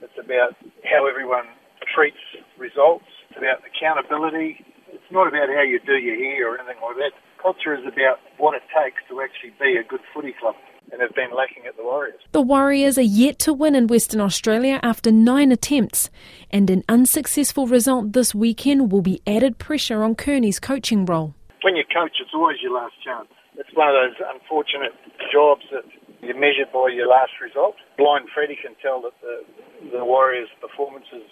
it's 0.02 0.18
about 0.18 0.56
how 0.90 1.06
everyone 1.08 1.46
treats 1.94 2.18
results, 2.58 3.06
it's 3.30 3.38
about 3.38 3.62
accountability. 3.62 4.58
It's 4.90 5.12
not 5.12 5.28
about 5.28 5.50
how 5.50 5.62
you 5.62 5.80
do 5.86 5.98
your 5.98 6.16
hair 6.16 6.50
or 6.50 6.58
anything 6.58 6.82
like 6.82 6.96
that. 6.96 7.12
Culture 7.40 7.76
is 7.76 7.86
about 7.86 8.18
what 8.40 8.56
it 8.56 8.64
takes 8.74 9.04
to 9.10 9.22
actually 9.22 9.54
be 9.62 9.78
a 9.78 9.84
good 9.84 10.02
footy 10.12 10.34
club 10.42 10.56
and 10.92 11.02
have 11.02 11.14
been 11.16 11.36
lacking 11.36 11.66
at 11.68 11.76
the 11.78 11.84
Warriors. 11.84 12.20
The 12.32 12.42
Warriors 12.42 12.98
are 12.98 13.02
yet 13.02 13.40
to 13.40 13.54
win 13.54 13.76
in 13.76 13.88
Western 13.88 14.22
Australia 14.22 14.80
after 14.84 15.12
nine 15.12 15.52
attempts, 15.52 16.10
and 16.52 16.70
an 16.70 16.84
unsuccessful 16.88 17.68
result 17.68 18.14
this 18.14 18.34
weekend 18.36 18.92
will 18.92 19.02
be 19.02 19.22
added 19.28 19.58
pressure 19.58 20.04
on 20.04 20.16
Kearney's 20.16 20.60
coaching 20.60 21.06
role. 21.06 21.36
When 21.64 21.76
you 21.76 21.84
coach, 21.92 22.18
it's 22.22 22.34
always 22.34 22.58
your 22.62 22.74
last 22.74 22.94
chance. 23.04 23.28
It's 23.58 23.74
one 23.74 23.90
of 23.90 23.96
those 23.96 24.20
unfortunate 24.36 24.94
jobs 25.32 25.64
that 25.72 25.84
you're 26.22 26.38
measured 26.38 26.72
by 26.74 26.90
your 26.94 27.08
last 27.08 27.32
result. 27.42 27.76
Blind 27.98 28.28
Freddie 28.34 28.58
can 28.62 28.76
tell 28.82 29.02
that 29.02 29.14
the, 29.22 29.98
the 29.98 30.06
Warriors' 30.06 30.50
performances 30.62 31.24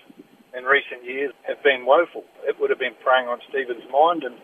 in 0.56 0.64
recent 0.64 1.04
years 1.04 1.34
have 1.48 1.62
been 1.64 1.86
woeful. 1.86 2.24
It 2.46 2.60
would 2.60 2.70
have 2.70 2.80
been 2.80 2.96
preying 3.04 3.28
on 3.28 3.40
Stephen's 3.50 3.86
mind 3.92 4.24
and 4.24 4.38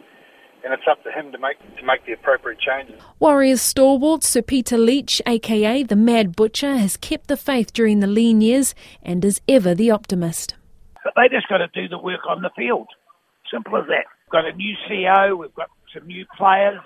and 0.64 0.74
it's 0.74 0.84
up 0.90 1.04
to 1.04 1.12
him 1.12 1.32
to 1.32 1.38
make 1.38 1.58
to 1.78 1.86
make 1.86 2.06
the 2.06 2.14
appropriate 2.14 2.60
changes. 2.60 3.02
Warriors 3.20 3.62
stalwart 3.62 4.24
Sir 4.24 4.42
Peter 4.42 4.78
Leitch, 4.78 5.22
aka 5.26 5.84
the 5.84 5.96
Mad 5.96 6.36
Butcher, 6.36 6.78
has 6.78 6.98
kept 6.98 7.28
the 7.28 7.38
faith 7.38 7.74
during 7.74 8.00
the 8.00 8.08
lean 8.08 8.42
years 8.42 8.76
and 9.02 9.24
is 9.24 9.42
ever 9.48 9.74
the 9.74 9.92
optimist. 9.92 10.56
But 11.04 11.14
they 11.16 11.30
just 11.30 11.48
got 11.48 11.58
to 11.58 11.68
do 11.74 11.88
the 11.88 11.98
work 11.98 12.22
on 12.28 12.42
the 12.42 12.52
field. 12.56 12.88
Simple 13.52 13.78
as 13.78 13.88
that. 13.88 14.06
We've 14.26 14.32
got 14.32 14.46
a 14.46 14.54
new 14.54 14.76
CEO, 14.88 15.38
we've 15.38 15.56
got 15.56 15.70
some 15.94 16.06
new 16.06 16.26
players, 16.38 16.82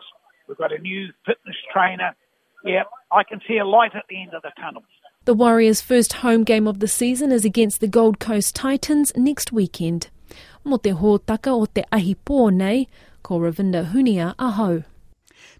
we've 0.47 0.57
got 0.57 0.71
a 0.71 0.79
new 0.79 1.07
fitness 1.25 1.55
trainer. 1.73 2.15
Yeah, 2.63 2.83
I 3.11 3.23
can 3.23 3.41
see 3.47 3.57
a 3.57 3.65
light 3.65 3.91
at 3.95 4.05
the 4.09 4.21
end 4.21 4.33
of 4.33 4.41
the 4.43 4.51
tunnel. 4.57 4.83
The 5.25 5.33
Warriors' 5.33 5.81
first 5.81 6.13
home 6.13 6.43
game 6.43 6.67
of 6.67 6.79
the 6.79 6.87
season 6.87 7.31
is 7.31 7.43
against 7.43 7.81
the 7.81 7.87
Gold 7.87 8.19
Coast 8.19 8.55
Titans 8.55 9.11
next 9.15 9.51
weekend. 9.51 10.09
Mo 10.63 10.77
te 10.77 10.91
hōtaka 10.91 11.51
o 11.51 11.65
te 11.65 11.83
ahi 11.91 12.15
pō 12.25 12.53
nei, 12.53 12.87
ko 13.23 13.39
Ravinda 13.39 13.91
Hunia 13.91 14.35
aho. 14.37 14.83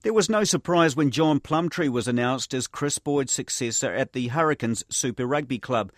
There 0.01 0.13
was 0.13 0.29
no 0.29 0.43
surprise 0.43 0.95
when 0.95 1.11
John 1.11 1.39
Plumtree 1.39 1.87
was 1.87 2.07
announced 2.07 2.53
as 2.53 2.67
Chris 2.67 2.99
Boyd's 2.99 3.31
successor 3.31 3.93
at 3.93 4.11
the 4.11 4.27
Hurricanes 4.27 4.83
Super 4.89 5.25
Rugby 5.25 5.59
Club. 5.59 5.91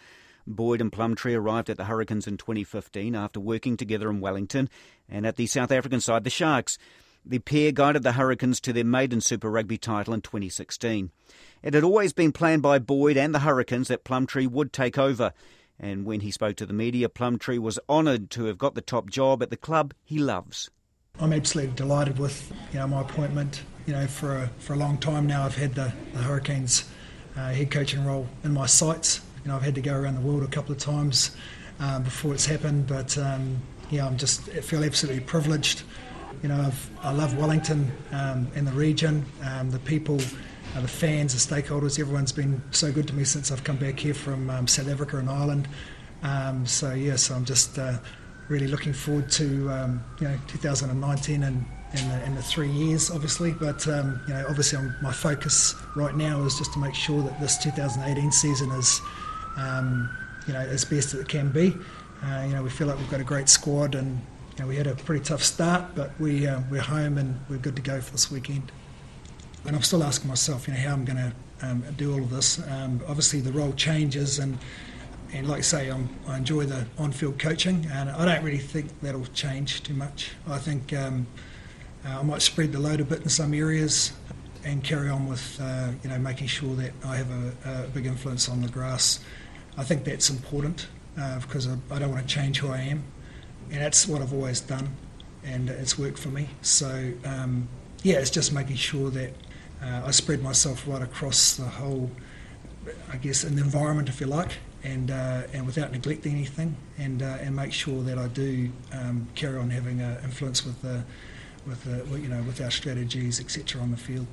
Boyd 0.46 0.80
and 0.80 0.92
Plumtree 0.92 1.34
arrived 1.34 1.72
at 1.72 1.78
the 1.78 1.86
Hurricanes 1.86 2.28
in 2.28 2.38
2015 2.38 3.16
after 3.16 3.40
working 3.40 3.78
together 3.78 4.12
in 4.12 4.22
Wellington 4.22 4.70
and 5.10 5.26
at 5.26 5.38
the 5.38 5.48
South 5.48 5.72
African 5.72 6.00
side, 6.00 6.24
the 6.24 6.30
Sharks. 6.30 6.78
The 7.26 7.40
pair 7.40 7.72
guided 7.72 8.04
the 8.04 8.12
Hurricanes 8.12 8.62
to 8.62 8.72
their 8.72 8.86
maiden 8.86 9.20
Super 9.20 9.50
Rugby 9.50 9.80
title 9.80 10.14
in 10.14 10.22
2016. 10.22 11.10
It 11.64 11.74
had 11.74 11.84
always 11.84 12.14
been 12.14 12.32
planned 12.32 12.62
by 12.62 12.78
Boyd 12.78 13.18
and 13.18 13.34
the 13.34 13.40
Hurricanes 13.40 13.88
that 13.88 14.04
Plumtree 14.04 14.46
would 14.46 14.72
take 14.72 15.00
over. 15.00 15.34
And 15.80 16.06
when 16.06 16.20
he 16.20 16.30
spoke 16.30 16.58
to 16.58 16.68
the 16.68 16.74
media, 16.74 17.10
Plumtree 17.10 17.58
was 17.58 17.80
honoured 17.90 18.30
to 18.32 18.46
have 18.46 18.60
got 18.60 18.76
the 18.76 18.82
top 18.82 19.10
job 19.10 19.42
at 19.42 19.50
the 19.50 19.58
club 19.58 19.96
he 20.04 20.20
loves. 20.20 20.70
I'm 21.20 21.32
absolutely 21.32 21.74
delighted 21.76 22.20
with 22.20 22.52
you 22.74 22.80
know 22.80 22.88
my 22.88 23.02
appointment. 23.02 23.64
You 23.86 23.94
know, 23.94 24.08
for 24.08 24.36
a, 24.36 24.48
for 24.60 24.74
a 24.74 24.76
long 24.76 24.98
time 24.98 25.28
now, 25.28 25.46
I've 25.46 25.56
had 25.56 25.76
the, 25.76 25.94
the 26.14 26.20
Hurricanes 26.20 26.90
uh, 27.38 27.52
head 27.52 27.70
coaching 27.72 28.04
role 28.04 28.28
in 28.44 28.52
my 28.52 28.66
sights. 28.66 29.22
You 29.44 29.52
know, 29.52 29.58
I've 29.58 29.62
had 29.62 29.76
to 29.76 29.82
go 29.82 29.94
around 29.94 30.16
the 30.16 30.22
world 30.22 30.44
a 30.44 30.48
couple 30.48 30.72
of 30.72 30.80
times 30.80 31.36
uh, 31.80 32.00
before 32.00 32.34
it's 32.34 32.46
happened, 32.46 32.88
but 32.88 33.18
um, 33.18 33.62
yeah, 33.92 34.06
I'm 34.06 34.18
just 34.18 34.50
I 34.50 34.62
feel 34.62 34.84
absolutely 34.84 35.22
privileged. 35.22 35.84
You 36.42 36.50
know, 36.50 36.62
I've, 36.62 36.90
i 37.02 37.12
love 37.12 37.38
Wellington 37.38 37.92
um, 38.12 38.48
and 38.56 38.68
the 38.68 38.72
region, 38.74 39.26
um, 39.44 39.72
the 39.72 39.80
people, 39.80 40.20
uh, 40.76 40.82
the 40.82 40.88
fans, 40.88 41.34
the 41.34 41.56
stakeholders. 41.56 42.00
Everyone's 42.00 42.32
been 42.34 42.62
so 42.72 42.92
good 42.92 43.08
to 43.08 43.14
me 43.14 43.24
since 43.24 43.52
I've 43.52 43.64
come 43.64 43.78
back 43.78 44.00
here 44.00 44.14
from 44.14 44.50
um, 44.50 44.68
South 44.68 44.90
Africa 44.90 45.18
and 45.18 45.30
Ireland. 45.30 45.68
Um, 46.24 46.66
so 46.66 46.94
yes, 46.94 47.06
yeah, 47.06 47.16
so 47.16 47.36
I'm 47.36 47.46
just 47.46 47.80
uh, 47.80 48.00
really 48.48 48.68
looking 48.68 48.94
forward 48.94 49.30
to 49.32 49.70
um, 49.70 50.04
you 50.20 50.28
know 50.28 50.38
2019 50.48 51.44
and, 51.44 51.66
and, 51.94 52.36
the, 52.36 52.42
the 52.42 52.44
three 52.44 52.70
years, 52.70 53.10
obviously. 53.12 53.52
But 53.52 53.88
um, 53.88 54.22
you 54.28 54.34
know, 54.34 54.46
obviously, 54.48 54.78
I'm, 54.78 54.96
my 55.02 55.12
focus 55.12 55.76
right 55.96 56.16
now 56.16 56.44
is 56.44 56.58
just 56.58 56.74
to 56.74 56.80
make 56.80 56.96
sure 56.96 57.22
that 57.24 57.40
this 57.40 57.58
2018 57.58 58.32
season 58.32 58.72
is 58.72 59.02
um, 59.58 60.10
you 60.48 60.54
know 60.54 60.60
as 60.60 60.86
best 60.86 61.14
as 61.14 61.22
it 61.22 61.28
can 61.28 61.50
be. 61.50 61.76
Uh, 62.24 62.46
you 62.48 62.56
know, 62.56 62.64
we 62.64 62.70
feel 62.70 62.88
like 62.88 62.98
we've 62.98 63.12
got 63.12 63.22
a 63.22 63.26
great 63.26 63.50
squad, 63.50 63.96
and 63.96 64.22
you 64.58 64.64
know, 64.64 64.68
we 64.68 64.76
had 64.76 64.88
a 64.88 64.96
pretty 64.96 65.24
tough 65.24 65.44
start, 65.44 65.96
but 65.96 66.12
we 66.20 66.48
uh, 66.48 66.62
we're 66.72 66.82
home 66.82 67.18
and 67.18 67.40
we're 67.50 67.58
good 67.58 67.76
to 67.76 67.82
go 67.82 68.00
for 68.02 68.12
this 68.12 68.32
weekend. 68.32 68.72
And 69.66 69.76
I'm 69.76 69.82
still 69.82 70.04
asking 70.04 70.30
myself, 70.30 70.68
you 70.68 70.76
know, 70.76 70.80
how 70.80 70.94
I'm 70.94 71.06
going 71.06 71.18
to 71.18 71.34
um, 71.64 71.84
do 71.98 72.14
all 72.14 72.22
of 72.22 72.30
this. 72.30 72.60
Um, 72.70 73.02
obviously, 73.08 73.42
the 73.42 73.52
role 73.52 73.74
changes 73.74 74.40
and 74.40 74.58
and 75.34 75.48
like 75.48 75.60
I 75.60 75.62
say, 75.62 75.90
I'm, 75.90 76.10
i 76.28 76.38
enjoy 76.38 76.66
the 76.66 76.86
on-field 76.98 77.40
coaching, 77.40 77.88
and 77.92 78.10
I 78.10 78.26
don't 78.26 78.44
really 78.44 78.58
think 78.58 78.90
that'll 79.02 79.26
change 79.28 79.84
too 79.84 79.94
much. 79.94 80.32
I 80.48 80.58
think 80.58 80.94
um, 80.94 81.28
uh, 82.06 82.20
I 82.20 82.24
might 82.24 82.42
spread 82.42 82.72
the 82.72 82.80
load 82.80 83.00
a 83.00 83.06
bit 83.06 83.22
in 83.22 83.30
some 83.30 83.54
areas, 83.54 84.14
and 84.64 84.84
carry 84.84 85.10
on 85.10 85.28
with 85.28 85.60
uh, 85.62 85.92
you 86.04 86.10
know 86.10 86.18
making 86.18 86.48
sure 86.48 86.76
that 86.76 86.92
I 87.06 87.16
have 87.18 87.30
a, 87.32 87.84
a, 87.86 87.88
big 87.90 88.06
influence 88.06 88.50
on 88.50 88.62
the 88.62 88.68
grass. 88.68 89.20
I 89.78 89.84
think 89.84 90.04
that's 90.06 90.30
important 90.30 90.88
uh, 91.20 91.40
because 91.40 91.68
I, 91.68 91.76
I, 91.92 92.00
don't 92.00 92.12
want 92.12 92.28
to 92.28 92.34
change 92.34 92.60
who 92.60 92.70
I 92.70 92.80
am, 92.80 93.04
and 93.72 93.82
that's 93.82 94.08
what 94.08 94.22
I've 94.22 94.34
always 94.34 94.62
done, 94.62 94.90
and 95.44 95.70
it's 95.70 95.98
worked 95.98 96.20
for 96.20 96.30
me. 96.30 96.50
So 96.62 97.12
um, 97.26 97.68
yeah, 98.04 98.16
it's 98.16 98.32
just 98.32 98.54
making 98.54 98.78
sure 98.78 99.10
that 99.12 99.32
uh, 99.84 100.04
I 100.06 100.12
spread 100.12 100.42
myself 100.42 100.88
right 100.88 101.02
across 101.02 101.56
the 101.56 101.66
whole, 101.66 102.10
I 103.12 103.18
guess, 103.18 103.44
an 103.44 103.58
environment, 103.58 104.10
if 104.10 104.22
you 104.22 104.28
like 104.28 104.52
and 104.86 105.12
uh, 105.12 105.44
and 105.52 105.66
without 105.66 105.92
neglecting 105.92 106.34
anything, 106.34 106.76
and 106.98 107.22
uh, 107.22 107.38
and 107.42 107.56
make 107.56 107.74
sure 107.74 108.04
that 108.04 108.18
I 108.18 108.28
do 108.28 108.70
um, 108.94 109.28
carry 109.36 109.58
on 109.58 109.70
having 109.70 110.00
an 110.00 110.18
influence 110.24 110.64
with 110.64 110.82
the 110.82 111.04
with 111.66 111.84
the, 111.84 112.20
you 112.20 112.28
know 112.28 112.42
with 112.44 112.62
our 112.62 112.72
strategies 112.72 113.40
etc. 113.40 113.82
on 113.82 113.92
the 113.92 113.98
field. 113.98 114.28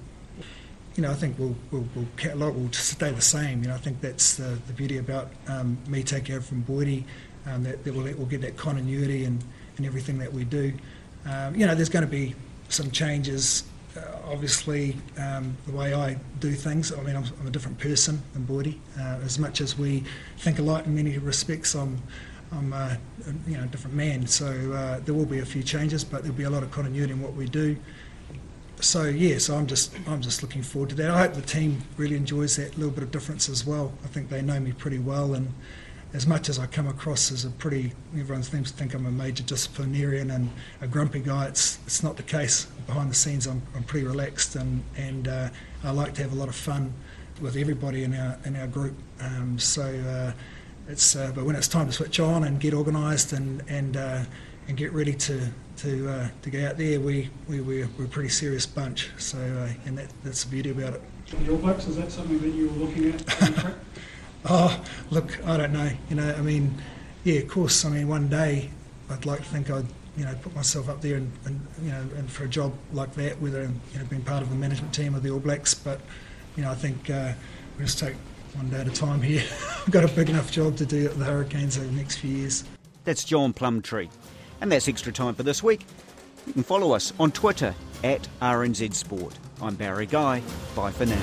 You 0.95 1.03
know, 1.03 1.11
I 1.11 1.15
think 1.15 1.39
we'll, 1.39 1.57
we'll, 1.71 1.89
we'll 1.95 2.53
will 2.53 2.73
stay 2.73 3.11
the 3.11 3.23
same. 3.23 3.63
You 3.63 3.69
know, 3.69 3.75
I 3.75 3.79
think 3.79 4.03
that's 4.03 4.37
the, 4.37 4.59
the 4.67 4.75
beauty 4.75 4.99
about 4.99 5.31
um, 5.49 5.79
me 5.89 6.03
taking 6.03 6.35
over 6.35 6.45
from 6.45 6.63
Boydie, 6.65 7.05
um, 7.47 7.63
that, 7.63 7.83
that 7.85 7.95
we'll, 7.95 8.15
we'll 8.15 8.27
get 8.27 8.43
that 8.43 8.59
continuity 8.59 9.25
and, 9.25 9.43
and 9.79 9.87
everything 9.87 10.19
that 10.19 10.31
we 10.31 10.45
do. 10.45 10.75
Um, 11.25 11.57
you 11.57 11.67
know, 11.67 11.75
there's 11.75 11.89
going 11.89 12.05
to 12.05 12.11
be 12.11 12.35
some 12.69 12.91
changes 12.91 13.63
uh, 13.63 13.72
obviously 14.33 14.97
um, 15.19 15.57
the 15.67 15.73
way 15.73 15.95
I 15.95 16.15
do 16.41 16.53
things. 16.53 16.93
I 16.93 17.01
mean, 17.03 17.15
I'm, 17.15 17.25
I'm 17.41 17.47
a 17.47 17.51
different 17.51 17.79
person 17.79 18.21
than 18.33 18.45
Boydie. 18.45 18.79
Uh, 18.99 19.21
as 19.25 19.39
much 19.39 19.61
as 19.61 19.79
we 19.79 20.03
think 20.39 20.59
alike 20.59 20.87
in 20.87 20.95
many 20.95 21.19
respects, 21.19 21.75
I'm 21.75 22.03
I'm 22.51 22.73
a, 22.73 22.99
you 23.47 23.57
know 23.57 23.67
different 23.67 23.95
man. 23.97 24.27
So 24.27 24.47
uh, 24.73 25.01
there 25.01 25.15
will 25.15 25.27
be 25.27 25.41
a 25.41 25.45
few 25.45 25.63
changes, 25.63 26.03
but 26.03 26.23
there'll 26.23 26.37
be 26.37 26.45
a 26.45 26.51
lot 26.51 26.63
of 26.63 26.71
continuity 26.71 27.13
in 27.13 27.21
what 27.21 27.35
we 27.35 27.47
do. 27.47 27.77
So 28.81 29.05
yeah, 29.05 29.39
so 29.39 29.55
I'm 29.55 29.67
just 29.67 29.95
I'm 30.09 30.23
just 30.23 30.43
looking 30.43 30.63
forward 30.63 30.91
to 30.91 30.97
that. 30.97 31.11
I 31.11 31.19
hope 31.19 31.35
the 31.35 31.43
team 31.43 31.83
really 31.97 32.17
enjoys 32.17 32.57
that 32.57 32.77
little 32.77 32.93
bit 32.93 33.05
of 33.05 33.11
difference 33.11 33.49
as 33.49 33.67
well. 33.67 33.93
I 34.03 34.09
think 34.09 34.29
they 34.29 34.43
know 34.43 34.59
me 34.59 34.73
pretty 34.73 34.99
well 34.99 35.35
and 35.35 35.53
as 36.15 36.27
much 36.27 36.49
as 36.49 36.59
I 36.59 36.67
come 36.67 36.87
across 36.87 37.33
as 37.33 37.45
a 37.45 37.51
pretty, 37.51 37.93
everyone 38.17 38.43
seems 38.43 38.71
to 38.71 38.77
think 38.77 38.95
I'm 38.95 39.07
a 39.07 39.11
major 39.11 39.43
disciplinarian 39.43 40.31
and 40.31 40.51
a 40.81 40.87
grumpy 40.87 41.21
guy, 41.21 41.47
it's, 41.47 41.79
it's 41.87 42.03
not 42.03 42.17
the 42.17 42.23
case. 42.23 42.67
Behind 42.87 43.11
the 43.11 43.15
scenes, 43.15 43.47
I'm, 43.47 43.63
I'm 43.75 43.85
pretty 43.85 44.07
relaxed 44.07 44.57
and, 44.57 44.83
and 44.97 45.29
uh, 45.29 45.49
I 45.85 45.91
like 45.91 46.15
to 46.15 46.23
have 46.23 46.33
a 46.33 46.37
lot 46.37 46.49
of 46.49 46.55
fun 46.55 46.93
with 47.41 47.57
everybody 47.57 48.05
in 48.05 48.15
our, 48.15 48.39
in 48.45 48.57
our 48.57 48.67
group. 48.67 48.95
Um, 49.21 49.59
so, 49.59 49.83
uh, 49.83 50.33
it's 50.89 51.15
uh, 51.15 51.33
but 51.35 51.45
when 51.45 51.57
it's 51.57 51.69
time 51.69 51.87
to 51.87 51.93
switch 51.93 52.19
on 52.21 52.45
and 52.45 52.59
get 52.61 52.75
organised 52.75 53.33
and 53.33 53.63
and 53.69 53.97
uh, 53.97 54.25
and 54.69 54.77
get 54.77 54.93
ready 54.93 55.15
to 55.15 55.49
to 55.79 56.09
uh, 56.09 56.29
to 56.43 56.51
go 56.51 56.67
out 56.67 56.77
there, 56.77 57.01
we 57.01 57.31
we 57.49 57.61
we're, 57.61 57.89
we're 57.99 58.05
a 58.05 58.09
pretty 58.09 58.29
serious 58.29 58.67
bunch. 58.67 59.11
So 59.17 59.39
uh, 59.39 59.73
and 59.87 59.99
that, 59.99 60.13
that's 60.25 60.45
the 60.45 60.51
beauty 60.51 60.71
about 60.71 60.95
it. 60.95 61.03
The 61.45 61.53
All 61.53 61.59
Blacks 61.59 61.87
is 61.87 61.97
that 61.97 62.11
something 62.11 62.41
that 62.41 62.51
you 62.51 62.69
were 62.69 62.87
looking 62.87 63.15
at? 63.15 63.75
oh, 64.47 64.85
look, 65.11 65.45
I 65.47 65.57
don't 65.57 65.73
know. 65.73 65.91
You 66.09 66.17
know, 66.17 66.35
I 66.35 66.41
mean, 66.41 66.81
yeah, 67.25 67.41
of 67.41 67.49
course. 67.49 67.85
I 67.85 67.91
mean, 67.91 68.09
one 68.09 68.29
day 68.29 68.71
I'd 69.11 69.27
like 69.27 69.41
to 69.41 69.45
think 69.45 69.71
I'd 69.71 69.87
you 70.17 70.25
know 70.25 70.35
put 70.43 70.55
myself 70.55 70.89
up 70.91 71.01
there 71.01 71.17
and, 71.17 71.33
and 71.47 71.67
you 71.83 71.91
know 71.91 72.01
and 72.17 72.31
for 72.31 72.45
a 72.45 72.49
job 72.49 72.73
like 72.93 73.15
that, 73.15 73.41
whether 73.41 73.63
you 73.63 73.99
know 73.99 74.05
being 74.07 74.23
part 74.23 74.43
of 74.43 74.51
the 74.51 74.57
management 74.57 74.93
team 74.93 75.15
of 75.15 75.23
the 75.23 75.31
All 75.31 75.41
Blacks, 75.41 75.75
but 75.75 76.01
you 76.57 76.63
know 76.63 76.71
I 76.71 76.75
think 76.75 77.09
uh, 77.11 77.33
we 77.79 77.85
just 77.85 77.99
take 77.99 78.15
one 78.55 78.69
day 78.69 78.81
at 78.81 78.87
a 78.87 78.91
time 78.91 79.23
here. 79.23 79.43
We've 79.87 79.93
got 79.93 80.05
a 80.05 80.09
big 80.09 80.29
enough 80.29 80.51
job 80.51 80.77
to 80.77 80.87
do 80.87 81.07
at 81.07 81.19
the 81.19 81.25
Hurricanes 81.25 81.79
over 81.79 81.87
the 81.87 81.93
next 81.93 82.17
few 82.19 82.31
years. 82.31 82.65
That's 83.05 83.25
John 83.25 83.53
Plumtree. 83.53 84.09
And 84.61 84.71
that's 84.71 84.89
extra 84.89 85.13
time 85.13 85.35
for 85.35 85.43
this 85.43 85.63
week. 85.63 85.87
You 86.47 86.53
can 86.53 86.63
follow 86.63 86.93
us 86.93 87.13
on 87.19 87.33
Twitter 87.33 87.75
at 88.05 88.29
RNZ 88.41 88.95
Sport. 88.95 89.35
I'm 89.61 89.75
Barry 89.75 90.07
Guy. 90.07 90.43
Bye 90.77 90.93
for 90.93 91.07
now. 91.07 91.23